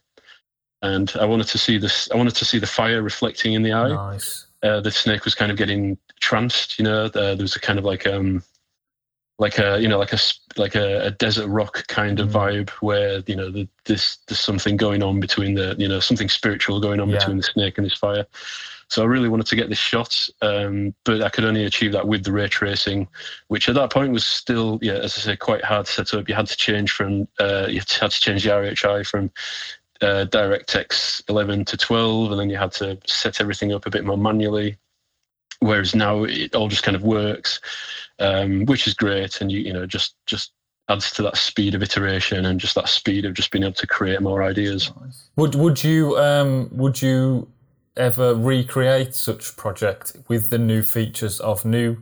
[0.82, 2.10] and I wanted to see this.
[2.10, 3.88] I wanted to see the fire reflecting in the eye.
[3.88, 4.45] Nice.
[4.66, 6.78] Uh, the snake was kind of getting tranced.
[6.78, 8.42] You know, uh, there was a kind of like um,
[9.38, 10.18] like a you know like a
[10.56, 12.32] like a, a desert rock kind of mm.
[12.32, 16.28] vibe where you know the, this there's something going on between the you know something
[16.28, 17.18] spiritual going on yeah.
[17.18, 18.26] between the snake and this fire.
[18.88, 22.06] So I really wanted to get this shot, um, but I could only achieve that
[22.06, 23.08] with the ray tracing,
[23.48, 26.28] which at that point was still, yeah, as I say, quite hard to set up.
[26.28, 29.32] You had to change from, uh, you had to change the RHI from
[30.02, 34.04] uh, DirectX 11 to 12, and then you had to set everything up a bit
[34.04, 34.76] more manually.
[35.60, 37.60] Whereas now it all just kind of works,
[38.18, 40.52] um, which is great, and you you know just just
[40.88, 43.86] adds to that speed of iteration and just that speed of just being able to
[43.86, 44.92] create more ideas.
[45.36, 47.48] Would would you um, would you
[47.96, 51.96] ever recreate such project with the new features of new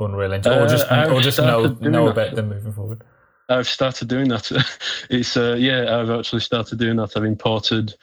[0.00, 3.04] Unreal Engine, or just Uh, or just know know about them moving forward?
[3.50, 4.50] I've started doing that.
[5.10, 7.16] it's uh, yeah, I've actually started doing that.
[7.16, 7.94] I've imported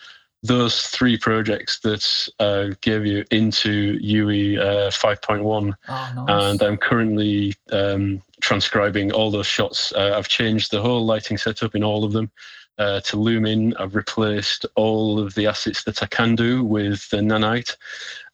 [0.44, 7.56] those three projects that I gave you into UE uh, 5.1, Oh, and I'm currently
[7.72, 9.92] um, transcribing all those shots.
[9.94, 12.30] Uh, I've changed the whole lighting setup in all of them
[12.78, 13.76] uh, to Lumen.
[13.78, 17.76] I've replaced all of the assets that I can do with the nanite,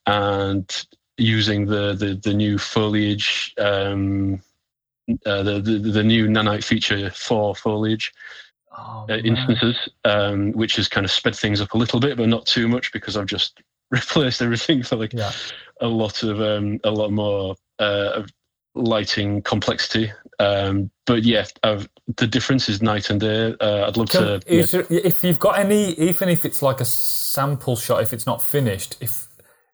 [0.06, 3.54] and using the the, the new foliage.
[3.58, 4.42] Um,
[5.26, 8.12] uh, the, the the new nanite feature for foliage
[8.76, 12.28] oh, uh, instances, um, which has kind of sped things up a little bit, but
[12.28, 15.32] not too much because I've just replaced everything for like Yeah.
[15.80, 18.22] a lot of um, a lot more uh,
[18.74, 20.10] lighting complexity.
[20.40, 23.54] Um, but yeah, I've, the difference is night and day.
[23.60, 24.42] Uh, I'd love Can, to.
[24.52, 28.26] is there- if you've got any, even if it's like a sample shot, if it's
[28.26, 29.28] not finished, if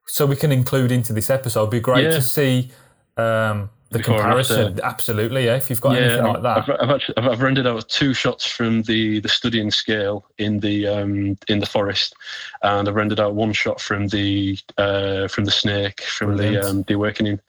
[0.06, 1.60] so, we can include into this episode.
[1.62, 2.10] It'd be great Yeah.
[2.10, 2.70] to see
[3.16, 4.80] um, the and comparison.
[4.82, 5.56] Absolutely, yeah.
[5.56, 8.46] If you've got anything like that, I've, I've actually I've, I've rendered out two shots
[8.46, 12.14] from the the study in scale in the um, in the forest,
[12.62, 16.62] and I've rendered out one shot from the uh, from the snake from Brilliant.
[16.62, 17.40] the um, the awakening.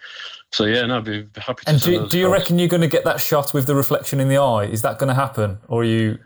[0.51, 1.71] So yeah, no, I'd be happy to.
[1.71, 4.27] and do, do you reckon you're going to get that shot with the reflection in
[4.27, 4.65] the eye?
[4.65, 6.17] Is that going to happen, or are you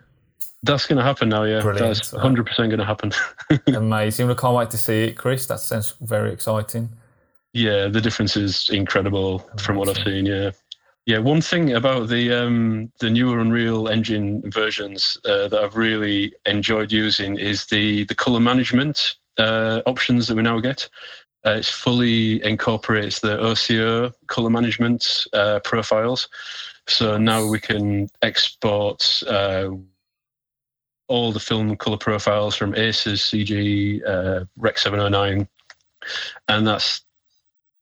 [0.64, 1.44] that's going to happen now?
[1.44, 1.98] Yeah, Brilliant.
[1.98, 3.12] that's 100 percent going to happen.
[3.68, 4.32] amazing?
[4.32, 5.46] I can't wait to see it, Chris.
[5.46, 6.90] That sounds very exciting.
[7.56, 10.26] Yeah, the difference is incredible from what I've seen.
[10.26, 10.52] Yeah.
[11.06, 16.34] Yeah, one thing about the um, the newer Unreal Engine versions uh, that I've really
[16.46, 20.90] enjoyed using is the the color management uh, options that we now get.
[21.46, 26.28] Uh, it fully incorporates the OCIO color management uh, profiles,
[26.88, 29.70] so now we can export uh,
[31.08, 35.48] all the film color profiles from Aces, CG, uh, Rec 709,
[36.50, 37.06] and that's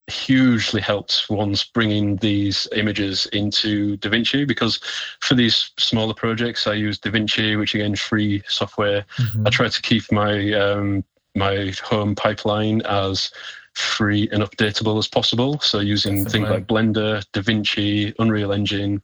[0.08, 4.80] hugely helped once bringing these images into DaVinci because
[5.22, 9.06] for these smaller projects I use DaVinci, which again free software.
[9.18, 9.48] Mm-hmm.
[9.48, 11.04] I try to keep my um,
[11.36, 13.32] my home pipeline as
[13.74, 15.60] free and updatable as possible.
[15.60, 19.02] So using things like Blender, DaVinci, Unreal Engine.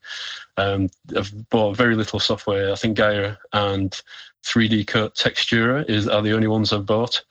[0.58, 2.72] Um, I've bought very little software.
[2.72, 4.00] I think Gaea and
[4.44, 7.24] 3DCoat Textura is are the only ones I've bought.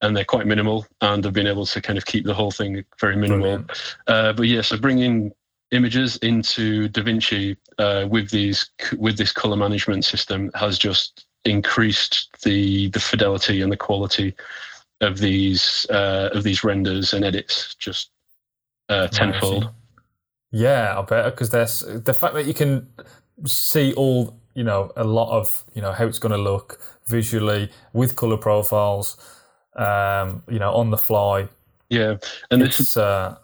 [0.00, 2.84] And they're quite minimal, and I've been able to kind of keep the whole thing
[3.00, 3.64] very minimal.
[4.06, 5.32] Uh, but yeah, so bringing
[5.72, 12.88] images into DaVinci uh, with these with this color management system has just increased the
[12.90, 14.34] the fidelity and the quality
[15.00, 18.10] of these uh, of these renders and edits just
[18.88, 19.64] uh, tenfold.
[19.64, 19.74] Amazing.
[20.50, 22.88] Yeah, I bet because there's the fact that you can
[23.44, 27.70] see all you know a lot of you know how it's going to look visually
[27.92, 29.16] with color profiles,
[29.78, 31.48] um, you know on the fly.
[31.88, 32.16] Yeah,
[32.50, 33.36] and this It's uh,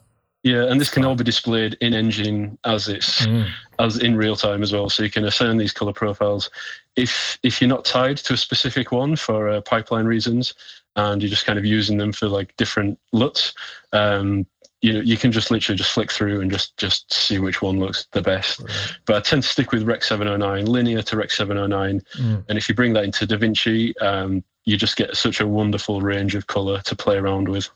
[0.44, 4.36] yeah, and this can all be displayed in engine as it's mm, as in real
[4.36, 4.90] time as well.
[4.90, 6.50] So you can assign these color profiles.
[6.96, 10.52] If if you're not tied to a specific one for uh, pipeline reasons,
[10.96, 13.54] and you're just kind of using them for like different LUTs,
[13.94, 14.46] um,
[14.84, 18.06] you you can just literally just flick through and just just see which one looks
[18.12, 18.58] the best.
[18.58, 18.98] brilliant.
[19.06, 22.44] But I tend to stick with Rec 709, linear to Rec 709, Mm.
[22.48, 26.34] and if you bring that into DaVinci, um, you just get such a wonderful range
[26.34, 27.68] of color to play around with.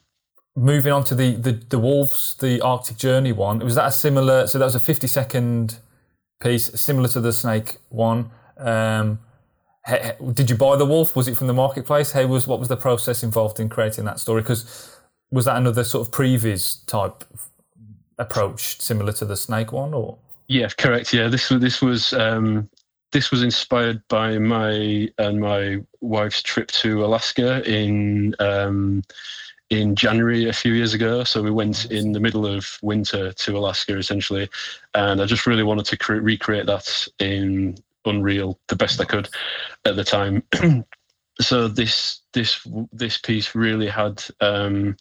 [0.57, 3.61] Moving on to the, the the wolves, the Arctic Journey one.
[3.61, 4.47] Was that a similar?
[4.47, 5.79] So that was a fifty second
[6.41, 8.31] piece, similar to the snake one.
[8.59, 9.21] Um,
[10.35, 11.17] did you buy the wolf?
[11.17, 12.13] Was it from the marketplace?
[12.13, 14.43] Hey, was what was the process involved in creating that story?
[14.43, 14.98] Because
[15.31, 17.25] was that another sort of previs type
[18.19, 21.13] approach, similar to the snake one, or Yeah, correct.
[21.13, 22.69] Yeah, this was this was um,
[23.13, 29.03] this was inspired by my and my wife's trip to Alaska in um,
[29.71, 31.25] in January a few years ago.
[31.25, 34.49] So we went in the middle of winter to Alaska essentially,
[34.95, 39.29] and I just really wanted to cre- recreate that in Unreal the best I could
[39.85, 40.43] at the time.
[41.41, 44.97] so this this this piece really had um,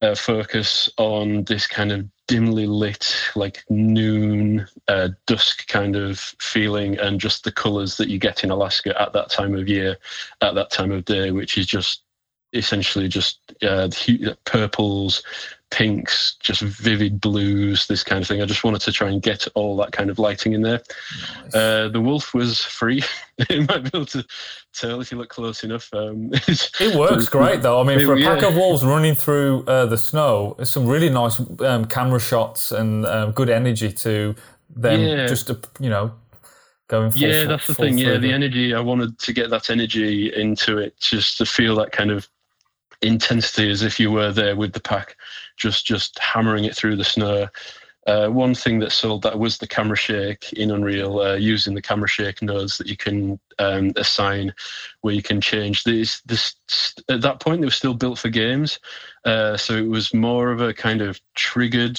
[0.00, 6.98] a focus on this kind of dimly lit, like noon, uh, dusk kind of feeling,
[6.98, 9.96] and just the colours that you get in Alaska at that time of year,
[10.40, 12.02] at that time of day, which is just
[12.52, 13.88] essentially just uh,
[14.44, 15.22] purples,
[15.74, 18.40] pinks, just vivid blues, this kind of thing.
[18.40, 20.80] I just wanted to try and get all that kind of lighting in there.
[21.52, 23.02] Uh, the wolf was free.
[23.50, 24.24] you might be able to
[24.72, 25.92] tell if you look close enough.
[25.92, 27.80] Um, it works great though.
[27.80, 28.48] I mean, for a pack Yeah.
[28.48, 33.04] of wolves running through uh, the snow, it's some really nice um, camera shots and
[33.06, 34.36] um, good energy to
[34.76, 35.00] them.
[35.00, 35.26] Yeah.
[35.26, 36.12] Just to, you know,
[36.86, 37.10] going.
[37.10, 37.98] Full, yeah, full- that's the thing.
[37.98, 38.74] Yeah, the energy.
[38.74, 42.28] I wanted to get that energy into it, just to feel that kind of
[43.02, 45.16] intensity as if you were there with the pack,
[45.56, 47.48] just just hammering it through the snow.
[48.06, 51.80] Uh, one thing that sold that was the camera shake in Unreal, uh, using the
[51.80, 54.52] camera shake nodes that you can um, assign,
[55.00, 56.20] where you can change these.
[56.26, 56.54] This
[57.08, 58.78] at that point they were still built for games,
[59.24, 61.98] uh, so it was more of a kind of triggered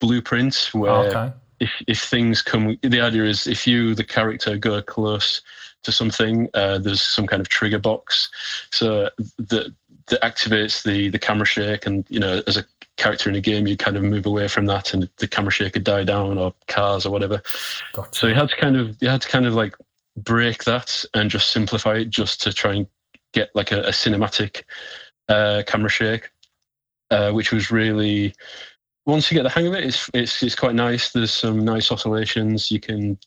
[0.00, 1.32] blueprint where Okay.
[1.60, 5.42] if if things come, the idea is if you the character go close
[5.82, 8.30] to something, uh, there's some kind of trigger box,
[8.70, 9.74] so that
[10.08, 12.64] that activates the the camera shake, and you know as a
[12.96, 15.74] character in a game, you kind of move away from that, and the camera shake
[15.74, 17.42] could die down, or cars or whatever.
[17.92, 18.18] Gotcha.
[18.18, 19.74] So you had to kind of you had to kind of like
[20.16, 22.86] break that and just simplify it, just to try and
[23.32, 24.62] get like a, a cinematic
[25.28, 26.30] uh, camera shake,
[27.10, 28.34] uh, which was really
[29.06, 31.12] once you get the hang of it, it's it's it's quite nice.
[31.12, 32.70] There's some nice oscillations.
[32.70, 33.18] You can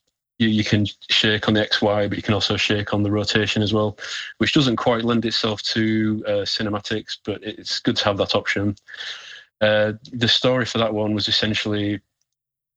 [0.41, 3.11] you, you can shake on the X Y, but you can also shake on the
[3.11, 3.97] rotation as well,
[4.39, 8.75] which doesn't quite lend itself to uh, cinematics, but it's good to have that option.
[9.61, 12.01] Uh, the story for that one was essentially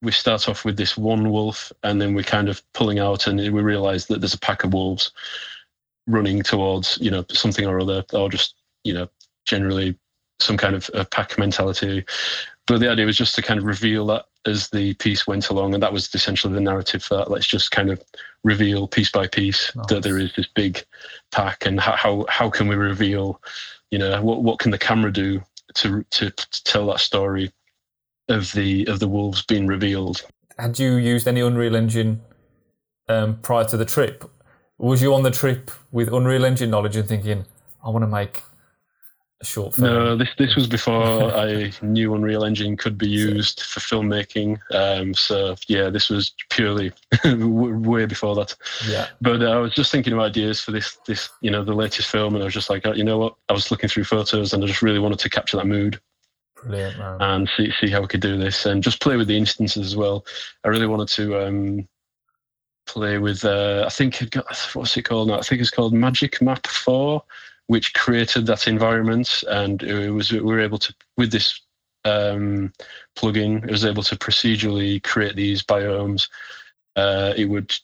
[0.03, 3.39] we start off with this one wolf, and then we're kind of pulling out, and
[3.39, 5.13] we realize that there's a pack of wolves
[6.07, 9.09] running towards you know something or other, or just you know
[9.47, 9.97] generally
[10.39, 12.05] some kind of a pack mentality.
[12.67, 15.75] But the idea was just to kind of reveal that as the piece went along,
[15.75, 17.31] and that was essentially the narrative for that.
[17.31, 18.03] Let's just kind of
[18.43, 20.85] reveal piece by piece that there is this big
[21.31, 23.41] pack, and how how, how can we reveal,
[23.91, 25.43] you know, what what can the camera do
[25.75, 27.53] to to, to tell that story
[28.29, 30.23] of the of the wolves being revealed.
[30.59, 32.23] Had you used any Unreal Engine
[33.09, 34.31] um, prior to the trip?
[34.79, 37.45] Was you on the trip with Unreal Engine knowledge and thinking,
[37.85, 38.43] I want to make
[39.45, 39.87] short film?
[39.87, 44.59] No, this this was before I knew Unreal Engine could be used for filmmaking.
[44.73, 46.93] Um, so yeah, this was purely
[47.25, 48.55] way before that.
[48.89, 49.09] Yeah.
[49.21, 52.11] But uh, I was just thinking of ideas for this this you know the latest
[52.11, 53.35] film, and I was just like, oh, you know what?
[53.49, 56.01] I was looking through photos, and I just really wanted to capture that mood
[56.57, 57.17] Brilliant, man.
[57.21, 59.97] and see see how we could do this, and just play with the instances as
[59.97, 60.25] well.
[60.65, 61.47] I really wanted to.
[61.47, 61.89] Um,
[62.87, 65.39] play with uh, I think it got what's it called now?
[65.39, 67.23] I think it's called Magic Map Four,
[67.67, 71.61] which created that environment, and it was we were able to with this
[72.05, 72.73] um,
[73.17, 76.29] plugin, it was able to procedurally create these biomes.
[76.97, 77.75] Uh, it would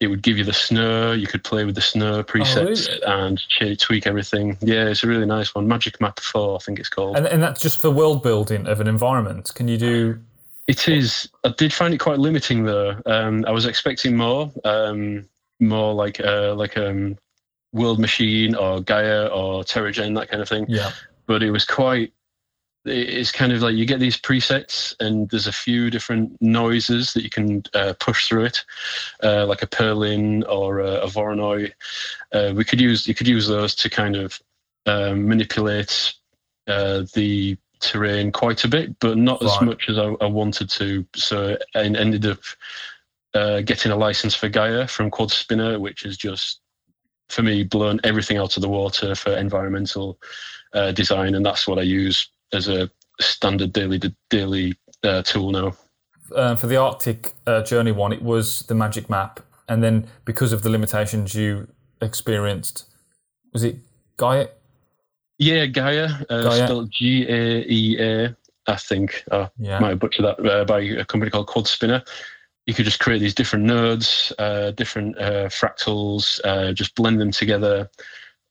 [0.00, 1.12] it would give you the snow.
[1.12, 3.02] You could play with the snow presets really?
[3.06, 4.56] and tweak everything.
[4.60, 5.68] Yeah, it's a really nice one.
[5.68, 7.16] Magic Map Four, I think it's called.
[7.16, 9.52] and, and that's just for world building of an environment.
[9.54, 10.18] Can you do?
[10.66, 11.28] It is.
[11.44, 13.00] I did find it quite limiting though.
[13.06, 15.28] Um, I was expecting more, um,
[15.60, 17.18] more like uh, like um,
[17.74, 20.64] World Machine or Gaea or TerraGen that kind of thing.
[20.68, 20.92] Yeah.
[21.26, 22.12] But it was quite.
[22.86, 27.22] It's kind of like you get these presets, and there's a few different noises that
[27.22, 28.62] you can uh, push through it,
[29.22, 31.72] uh, like a Perlin or a, a Voronoi.
[32.32, 34.38] Uh, we could use you could use those to kind of
[34.84, 36.12] um, manipulate
[36.66, 41.06] uh, the terrain quite a bit, but not as much as I, I wanted to.
[41.14, 42.40] So I ended up
[43.34, 46.60] uh, getting a license for Gaea from QuadSpinner, which is just
[47.28, 50.18] for me blown everything out of the water for environmental
[50.74, 55.76] uh, design, and that's what I use as a standard daily daily uh, tool now.
[56.34, 60.52] Uh, for the Arctic uh, Journey one, it was the magic map, and then because
[60.52, 61.68] of the limitations you
[62.00, 62.84] experienced,
[63.52, 63.76] was it
[64.18, 64.48] Gaea?
[65.38, 66.64] Yeah, Gaea, uh, Gaea.
[66.66, 69.24] spelled G A E A, I think.
[69.30, 69.80] I Yeah.
[69.80, 72.06] might butcher that uh, by a company called QuadSpinner.
[72.66, 77.30] You could just create these different nodes, uh, different uh, fractals, uh, just blend them
[77.30, 77.90] together.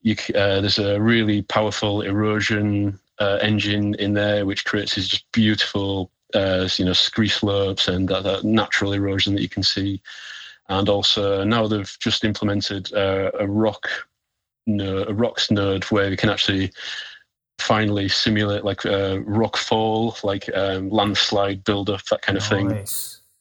[0.02, 5.32] You, uh, there's a really powerful erosion uh, engine in there, which creates these just
[5.32, 10.02] beautiful, uh, you know, scree slopes and that, that natural erosion that you can see.
[10.70, 13.88] And also now they've just implemented a rock,
[14.68, 16.72] no, a rocks node where we can actually
[17.60, 22.70] finally simulate like uh, rock fall, like um, landslide buildup, that kind of thing.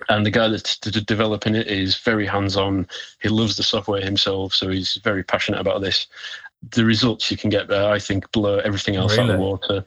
[0.09, 2.87] And the guy that's d- developing it is very hands-on.
[3.21, 6.07] He loves the software himself, so he's very passionate about this.
[6.71, 9.85] The results you can get, uh, I think, blow everything else out of the water.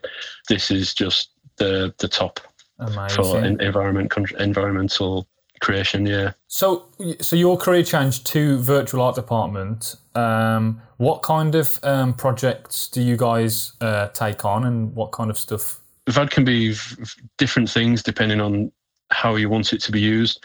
[0.50, 2.40] This is just the the top
[2.78, 3.46] for Amazing.
[3.46, 5.28] en- environment con- environmental
[5.62, 6.06] creation.
[6.06, 6.34] Yeah.
[6.48, 6.86] So,
[7.22, 9.96] so your career changed to virtual art department.
[10.14, 15.30] Um, what kind of um, projects do you guys uh, take on, and what kind
[15.30, 15.80] of stuff?
[16.10, 17.06] VAD can be v-
[17.38, 18.72] different things depending on
[19.16, 20.44] how you want it to be used.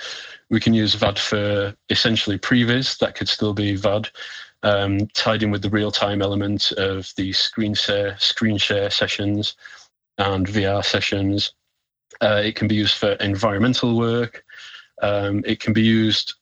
[0.49, 4.09] We can use VAD for essentially previs, that could still be VAD,
[4.63, 9.57] um, tied in with the real time element of the screen share, screen share sessions
[10.19, 11.53] and VR sessions.
[12.21, 14.45] Uh, it can be used for environmental work.
[15.03, 16.35] Um, it can be used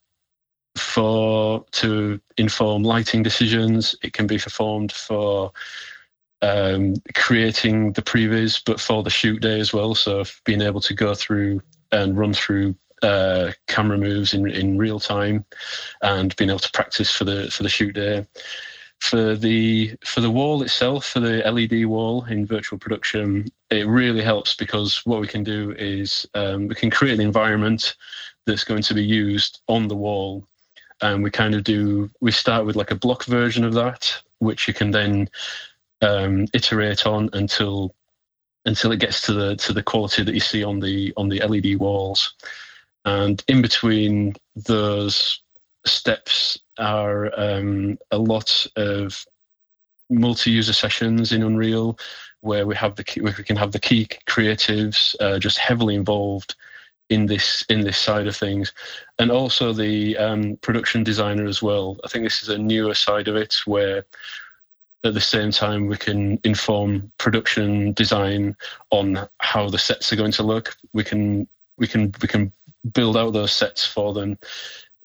[0.77, 3.95] for to inform lighting decisions.
[4.03, 5.53] It can be performed for
[6.43, 9.95] um, creating the previs, but for the shoot day as well.
[9.95, 11.61] So being able to go through
[11.93, 15.45] and run through uh, camera moves in in real time,
[16.03, 18.27] and being able to practice for the for the shoot day.
[19.01, 24.23] For the for the wall itself, for the LED wall in virtual production, it really
[24.23, 27.95] helps because what we can do is um, we can create an environment
[28.45, 30.45] that's going to be used on the wall,
[31.01, 34.67] and we kind of do we start with like a block version of that, which
[34.67, 35.29] you can then
[36.03, 37.95] um, iterate on until
[38.65, 41.41] until it gets to the to the quality that you see on the on the
[41.41, 42.35] LED walls.
[43.05, 45.41] And in between those
[45.87, 49.25] steps are um, a lot of
[50.11, 51.99] multi-user sessions in Unreal,
[52.41, 56.55] where we have the key, we can have the key creatives uh, just heavily involved
[57.11, 58.73] in this in this side of things,
[59.19, 61.97] and also the um, production designer as well.
[62.05, 64.05] I think this is a newer side of it where
[65.05, 68.57] at the same time we can inform production design
[68.91, 70.77] on how the sets are going to look.
[70.93, 71.47] We can
[71.77, 72.53] we can we can
[72.93, 74.39] build out those sets for them.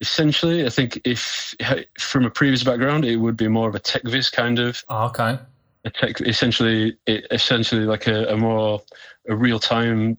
[0.01, 1.55] Essentially i think if
[1.97, 4.83] from a previous background it would be more of a tech viz kind of.
[4.89, 5.37] Oh, okay.
[5.85, 8.81] A tech essentially it, essentially like a, a more
[9.29, 10.17] a real-time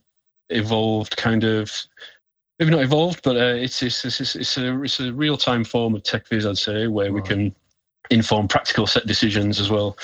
[0.50, 1.72] evolved kind of
[2.58, 6.02] maybe not evolved but uh, it's, it's, it's, it's a it's a real-time form of
[6.02, 7.54] tech viz i'd say where we can
[8.10, 9.96] inform practical set decisions as well.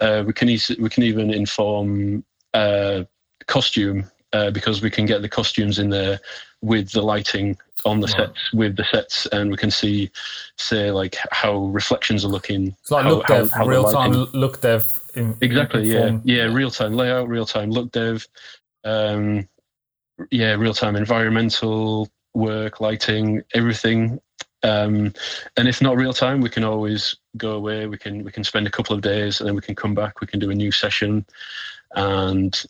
[0.00, 3.04] Uh, we can e- we can even inform uh,
[3.46, 6.20] costume uh, because we can get the costumes in there
[6.62, 8.16] with the lighting on the right.
[8.16, 10.10] sets with the sets, and we can see,
[10.56, 12.74] say, like how reflections are looking.
[12.80, 15.00] It's like how, look dev, how, how real time look dev.
[15.14, 15.90] In, exactly.
[15.92, 16.44] In yeah.
[16.44, 16.52] Yeah.
[16.52, 18.26] Real time layout, real time look dev.
[18.84, 19.48] Um,
[20.30, 24.20] yeah, real time environmental work, lighting, everything
[24.62, 25.12] um,
[25.56, 27.86] and if not real time, we can always go away.
[27.86, 30.20] We can we can spend a couple of days and then we can come back.
[30.20, 31.24] We can do a new session
[31.94, 32.60] and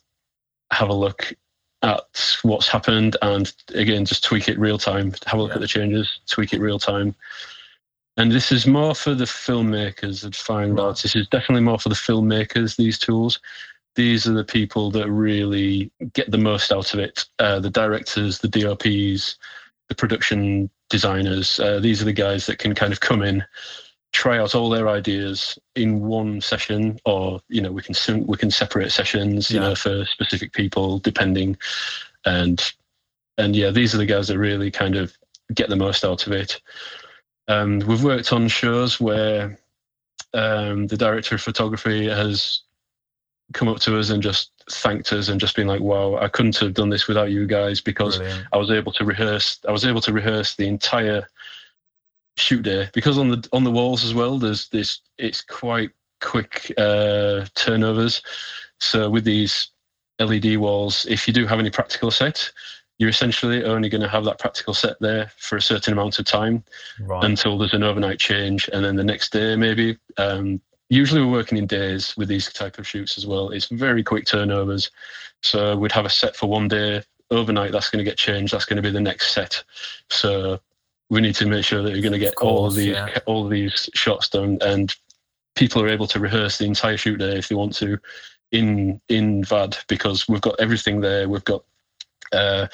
[0.71, 1.33] have a look
[1.81, 5.13] at what's happened and again just tweak it real time.
[5.25, 5.55] Have a look yeah.
[5.55, 7.15] at the changes, tweak it real time.
[8.17, 10.83] And this is more for the filmmakers and fine right.
[10.83, 11.03] arts.
[11.03, 12.75] This is definitely more for the filmmakers.
[12.75, 13.39] These tools.
[13.95, 17.25] These are the people that really get the most out of it.
[17.39, 19.37] Uh, the directors, the DOPs,
[19.89, 21.59] the production designers.
[21.59, 23.43] Uh, these are the guys that can kind of come in,
[24.11, 28.51] try out all their ideas in one session, or you know we can we can
[28.51, 29.69] separate sessions, you yeah.
[29.69, 31.57] know, for specific people depending,
[32.25, 32.73] and
[33.37, 35.13] and yeah, these are the guys that really kind of
[35.53, 36.61] get the most out of it.
[37.47, 39.57] Um, we've worked on shows where
[40.33, 42.61] um, the director of photography has
[43.53, 46.57] come up to us and just thanked us and just been like, "Wow, I couldn't
[46.57, 48.45] have done this without you guys because Brilliant.
[48.53, 49.59] I was able to rehearse.
[49.67, 51.27] I was able to rehearse the entire
[52.39, 54.37] shoot day because on the on the walls as well.
[54.37, 55.01] There's this.
[55.17, 58.21] It's quite quick uh, turnovers.
[58.79, 59.69] So with these
[60.19, 62.51] LED walls, if you do have any practical set,
[62.97, 66.25] you're essentially only going to have that practical set there for a certain amount of
[66.25, 66.63] time
[66.99, 67.23] right.
[67.23, 71.57] until there's an overnight change, and then the next day maybe um, usually we're working
[71.57, 73.49] in days with these type of shoots as well.
[73.49, 74.91] It's very quick turnovers.
[75.41, 77.03] So we'd have a set for one day.
[77.31, 78.53] Overnight, that's going to get changed.
[78.53, 79.63] That's going to be the next set.
[80.09, 80.59] So
[81.09, 83.17] we need to make sure that you're going to get course, all of these yeah.
[83.25, 84.95] all of these shots done, and
[85.55, 87.97] people are able to rehearse the entire shoot day if they want to
[88.51, 91.27] in in VAD because we've got everything there.
[91.27, 91.63] We've got
[92.31, 92.67] uh,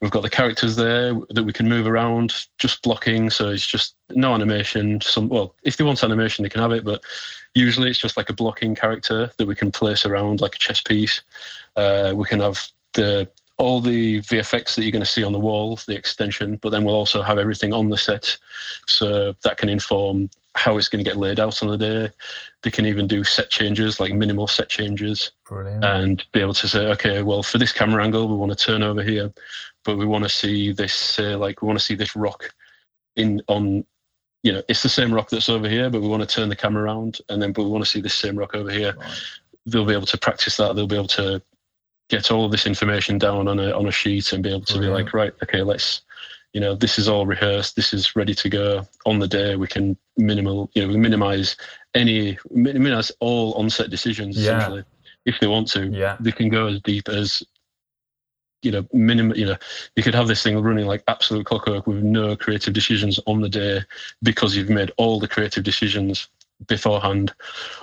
[0.00, 3.30] we've got the characters there that we can move around, just blocking.
[3.30, 5.00] So it's just no animation.
[5.00, 7.02] Some well, if they want animation, they can have it, but
[7.54, 10.82] usually it's just like a blocking character that we can place around like a chess
[10.82, 11.22] piece.
[11.76, 13.28] Uh, we can have the
[13.58, 16.84] all the VFX that you're going to see on the wall, the extension, but then
[16.84, 18.36] we'll also have everything on the set,
[18.86, 22.08] so that can inform how it's going to get laid out on the day.
[22.62, 25.84] They can even do set changes, like minimal set changes, Brilliant.
[25.84, 28.82] and be able to say, okay, well, for this camera angle, we want to turn
[28.82, 29.32] over here,
[29.84, 32.54] but we want to see this, uh, like, we want to see this rock
[33.16, 33.84] in on
[34.44, 36.56] you know, it's the same rock that's over here, but we want to turn the
[36.56, 38.94] camera around, and then but we want to see this same rock over here.
[38.96, 39.20] Right.
[39.66, 40.76] They'll be able to practice that.
[40.76, 41.42] They'll be able to
[42.08, 44.78] get all of this information down on a on a sheet and be able to
[44.78, 46.02] be oh, like, right, okay, let's,
[46.52, 47.76] you know, this is all rehearsed.
[47.76, 49.56] This is ready to go on the day.
[49.56, 51.56] We can minimal, you know, minimize
[51.94, 54.56] any minimize all onset decisions yeah.
[54.56, 54.84] essentially
[55.26, 55.86] if they want to.
[55.88, 56.16] Yeah.
[56.20, 57.42] They can go as deep as
[58.62, 59.56] you know, minimum, you know,
[59.94, 63.48] you could have this thing running like absolute clockwork with no creative decisions on the
[63.48, 63.82] day
[64.22, 66.28] because you've made all the creative decisions
[66.66, 67.32] beforehand,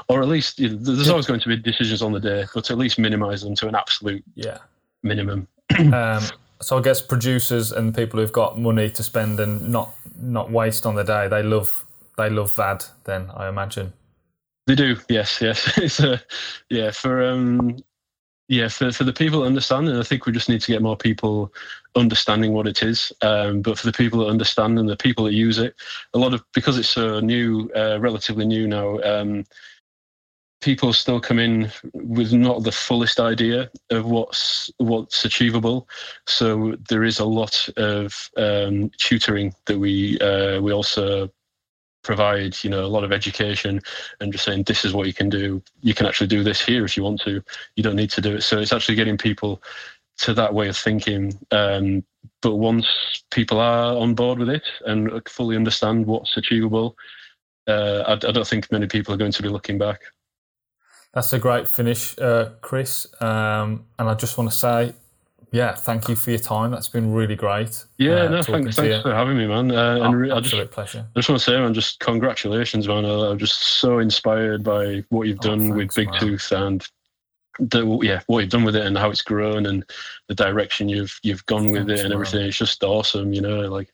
[0.10, 2.70] or at least you know, there's always going to be decisions on the day, but
[2.70, 4.58] at least minimize them to an absolute yeah
[5.04, 5.48] minimum.
[5.94, 6.24] um,
[6.62, 10.86] so I guess producers and people who've got money to spend and not not waste
[10.86, 11.86] on the day, they love
[12.18, 12.86] they love VAD.
[13.06, 13.94] Then I imagine
[14.68, 14.98] they do.
[15.10, 15.78] Yes, yes.
[15.78, 16.22] it's a
[16.70, 17.78] yeah for um
[18.48, 20.82] yeah, for, for the people that understand, and I think we just need to get
[20.82, 21.52] more people
[21.96, 23.12] understanding what it is.
[23.22, 25.76] Um, but for the people that understand and the people that use it,
[26.14, 29.46] a lot of because it's so new, uh, relatively new now, um,
[30.62, 35.88] people still come in with not the fullest idea of what's what's achievable.
[36.28, 41.30] So there is a lot of um, tutoring that we uh, we also
[42.06, 43.82] provide you know a lot of education
[44.20, 46.86] and just saying this is what you can do you can actually do this here
[46.86, 47.42] if you want to
[47.76, 49.60] you don't need to do it so it's actually getting people
[50.18, 52.04] to that way of thinking um,
[52.42, 56.96] but once people are on board with it and fully understand what's achievable
[57.68, 60.02] uh, I, I, don't think many people are going to be looking back
[61.14, 64.94] that's a great finish uh, chris um, and i just want to say
[65.56, 66.72] yeah, thank you for your time.
[66.72, 67.86] That's been really great.
[67.98, 69.72] Yeah, uh, no, thanks, thanks for having me, man.
[69.72, 71.06] Uh, oh, and I just, pleasure.
[71.16, 73.06] I just want to say, man, just congratulations, man.
[73.06, 76.20] I'm just so inspired by what you've oh, done oh, with Big man.
[76.20, 76.86] Tooth and
[77.60, 79.86] the yeah what you've done with it and how it's grown and
[80.28, 82.46] the direction you've you've gone with it and everything.
[82.46, 83.90] It's just awesome, you know, like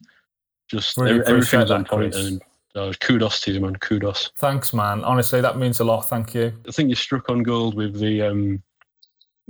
[0.69, 2.41] just really every, everything's on point and.
[2.73, 3.75] Uh, kudos to you, man.
[3.75, 4.31] Kudos.
[4.37, 5.03] Thanks, man.
[5.03, 6.07] Honestly, that means a lot.
[6.07, 6.53] Thank you.
[6.65, 8.63] I think you struck on gold with the um,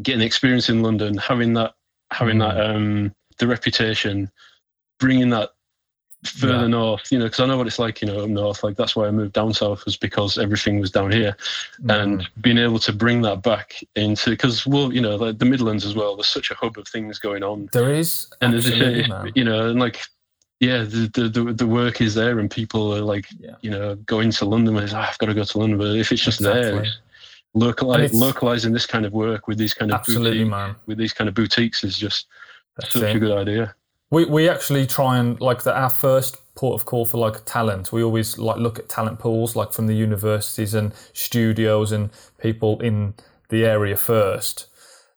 [0.01, 1.75] getting experience in London, having that
[2.11, 2.49] having mm.
[2.49, 4.31] that um, the reputation,
[4.99, 5.51] bringing that
[6.23, 6.67] further yeah.
[6.67, 8.63] north, you know, because I know what it's like, you know, up north.
[8.63, 11.35] Like that's why I moved down south was because everything was down here,
[11.81, 12.01] mm.
[12.01, 15.85] and being able to bring that back into because well, you know, like the Midlands
[15.85, 16.15] as well.
[16.15, 17.69] There's such a hub of things going on.
[17.73, 20.01] There is, and there's a, you know, and like.
[20.63, 23.55] Yeah, the, the the work is there, and people are like, yeah.
[23.61, 24.75] you know, going to London.
[24.75, 26.61] With, oh, I've got to go to London, but if it's just exactly.
[26.61, 26.85] there,
[27.55, 30.75] localize, localizing this kind of work with these kind of absolutely, man.
[30.85, 32.27] with these kind of boutiques is just
[32.77, 33.15] That's such it.
[33.15, 33.73] a good idea.
[34.11, 37.91] We we actually try and like the, our first port of call for like talent.
[37.91, 42.79] We always like look at talent pools like from the universities and studios and people
[42.81, 43.15] in
[43.49, 44.67] the area first.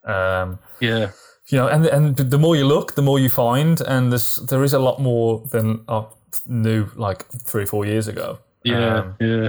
[0.05, 1.11] Um, yeah.
[1.49, 4.65] You know, and and the more you look, the more you find, and there's there
[4.65, 6.07] is a lot more than I
[6.47, 8.39] knew like three or four years ago.
[8.63, 9.49] Yeah, um, yeah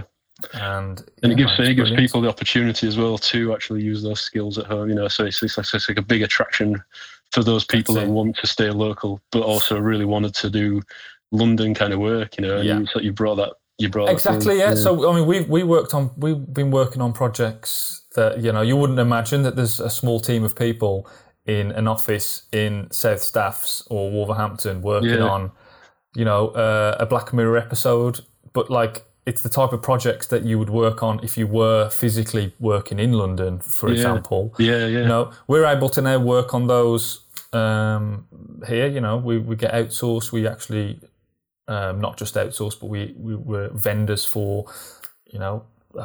[0.53, 4.19] and and it gives it gives people the opportunity as well to actually use those
[4.19, 4.89] skills at home.
[4.89, 6.83] You know, so it's, it's, like, it's like a big attraction
[7.31, 10.81] for those people that want to stay local, but also really wanted to do
[11.31, 12.37] London kind of work.
[12.37, 12.91] You know, and yeah.
[12.91, 13.53] so you brought that.
[13.77, 14.69] You brought exactly, yeah.
[14.69, 14.75] yeah.
[14.75, 18.61] So I mean, we we worked on we've been working on projects that you know
[18.61, 21.07] you wouldn't imagine that there's a small team of people
[21.45, 25.29] in an office in South Staffs or Wolverhampton working yeah.
[25.29, 25.51] on,
[26.15, 28.21] you know, uh, a Black Mirror episode,
[28.53, 31.89] but like it's the type of projects that you would work on if you were
[31.89, 33.95] physically working in London, for yeah.
[33.95, 34.53] example.
[34.59, 34.99] Yeah, yeah.
[34.99, 37.21] You know, we're able to now work on those
[37.51, 38.27] um,
[38.67, 38.87] here.
[38.87, 40.31] You know, we, we get outsourced.
[40.31, 40.99] We actually
[41.67, 44.65] um, not just outsourced, but we we were vendors for,
[45.25, 45.63] you know,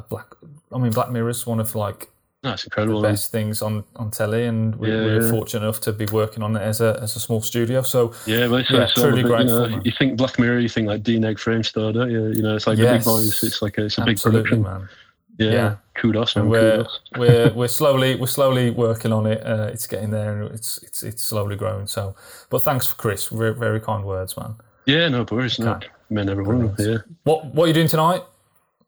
[0.09, 0.27] Black.
[0.73, 2.11] I mean, Black Mirror is one of like
[2.43, 3.03] that's incredible.
[3.03, 5.31] The best things on, on telly, and we, yeah, we're yeah.
[5.31, 7.83] fortunate enough to be working on it as a as a small studio.
[7.83, 9.69] So yeah, well, it's, yeah, truly grateful.
[9.69, 12.29] You, know, you, think Black Mirror, you think like DNEG Framestore, don't you?
[12.29, 12.93] You know, it's like yes.
[12.93, 13.45] the big boys.
[13.45, 14.89] It's like a, it's a big production, man.
[15.37, 15.77] Yeah, yeah.
[15.95, 16.49] kudos, man.
[16.49, 17.01] We're, kudos.
[17.19, 19.45] we're we're slowly we're slowly working on it.
[19.45, 21.87] Uh, it's getting there, and it's it's it's slowly growing.
[21.87, 22.15] So,
[22.49, 23.27] but thanks, for Chris.
[23.27, 24.55] Very, very kind words, man.
[24.87, 25.59] Yeah, no worries.
[25.59, 25.79] No,
[26.09, 26.75] men everyone.
[26.79, 26.99] Yeah.
[27.25, 28.23] What what are you doing tonight?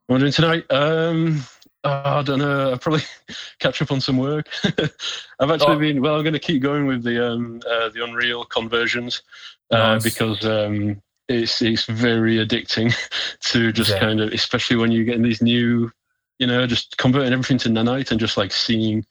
[0.07, 0.65] What am doing tonight?
[0.71, 1.43] Um,
[1.85, 2.71] Oh, I don't know.
[2.71, 3.03] I'll probably
[3.59, 4.49] catch up on some work.
[5.41, 5.79] I've actually oh.
[5.79, 6.17] been well.
[6.17, 9.23] I'm going to keep going with the um, uh, the Unreal conversions
[9.71, 10.05] uh, nice.
[10.05, 12.95] because um, it's it's very addicting
[13.41, 13.99] to just yeah.
[13.99, 15.91] kind of, especially when you're getting these new,
[16.39, 19.05] you know, just converting everything to nanite and just like seeing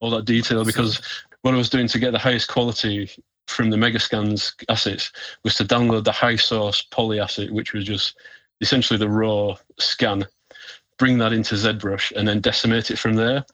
[0.00, 0.64] all that detail.
[0.64, 1.00] Because
[1.42, 3.10] what I was doing to get the highest quality
[3.48, 5.10] from the Megascans assets
[5.42, 8.16] was to download the high source poly asset, which was just
[8.60, 10.24] essentially the raw scan
[10.98, 13.44] bring that into ZBrush and then decimate it from there,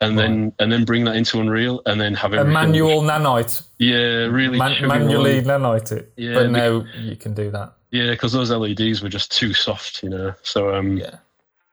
[0.00, 0.22] and right.
[0.22, 2.38] then and then bring that into Unreal and then have it.
[2.38, 3.62] A manual nanite.
[3.78, 4.58] Yeah, really.
[4.58, 6.12] Man- manually nanite it.
[6.16, 7.74] Yeah, but now you can do that.
[7.90, 10.34] Yeah, because those LEDs were just too soft, you know.
[10.42, 11.16] So um, yeah,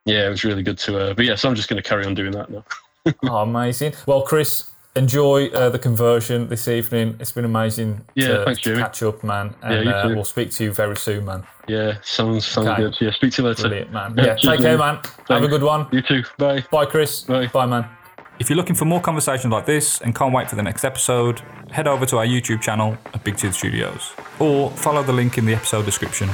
[0.05, 0.97] yeah, it was really good to.
[0.97, 2.65] Uh, but yeah, so I'm just going to carry on doing that now.
[3.23, 3.93] oh, amazing.
[4.05, 7.15] Well, Chris, enjoy uh, the conversion this evening.
[7.19, 9.55] It's been amazing yeah, to, thanks, to catch up, man.
[9.61, 11.45] And yeah, uh, we'll speak to you very soon, man.
[11.67, 12.83] Yeah, sounds sounds okay.
[12.83, 12.97] good.
[12.99, 13.63] Yeah, speak to you later.
[13.63, 14.15] Brilliant, man.
[14.17, 15.01] Yeah, take care, man.
[15.01, 15.29] Thanks.
[15.29, 15.87] Have a good one.
[15.91, 16.23] You too.
[16.37, 16.65] Bye.
[16.71, 17.23] Bye, Chris.
[17.23, 17.47] Bye.
[17.47, 17.87] Bye, man.
[18.39, 21.41] If you're looking for more conversations like this and can't wait for the next episode,
[21.71, 25.45] head over to our YouTube channel at Big Tooth Studios or follow the link in
[25.45, 26.29] the episode description.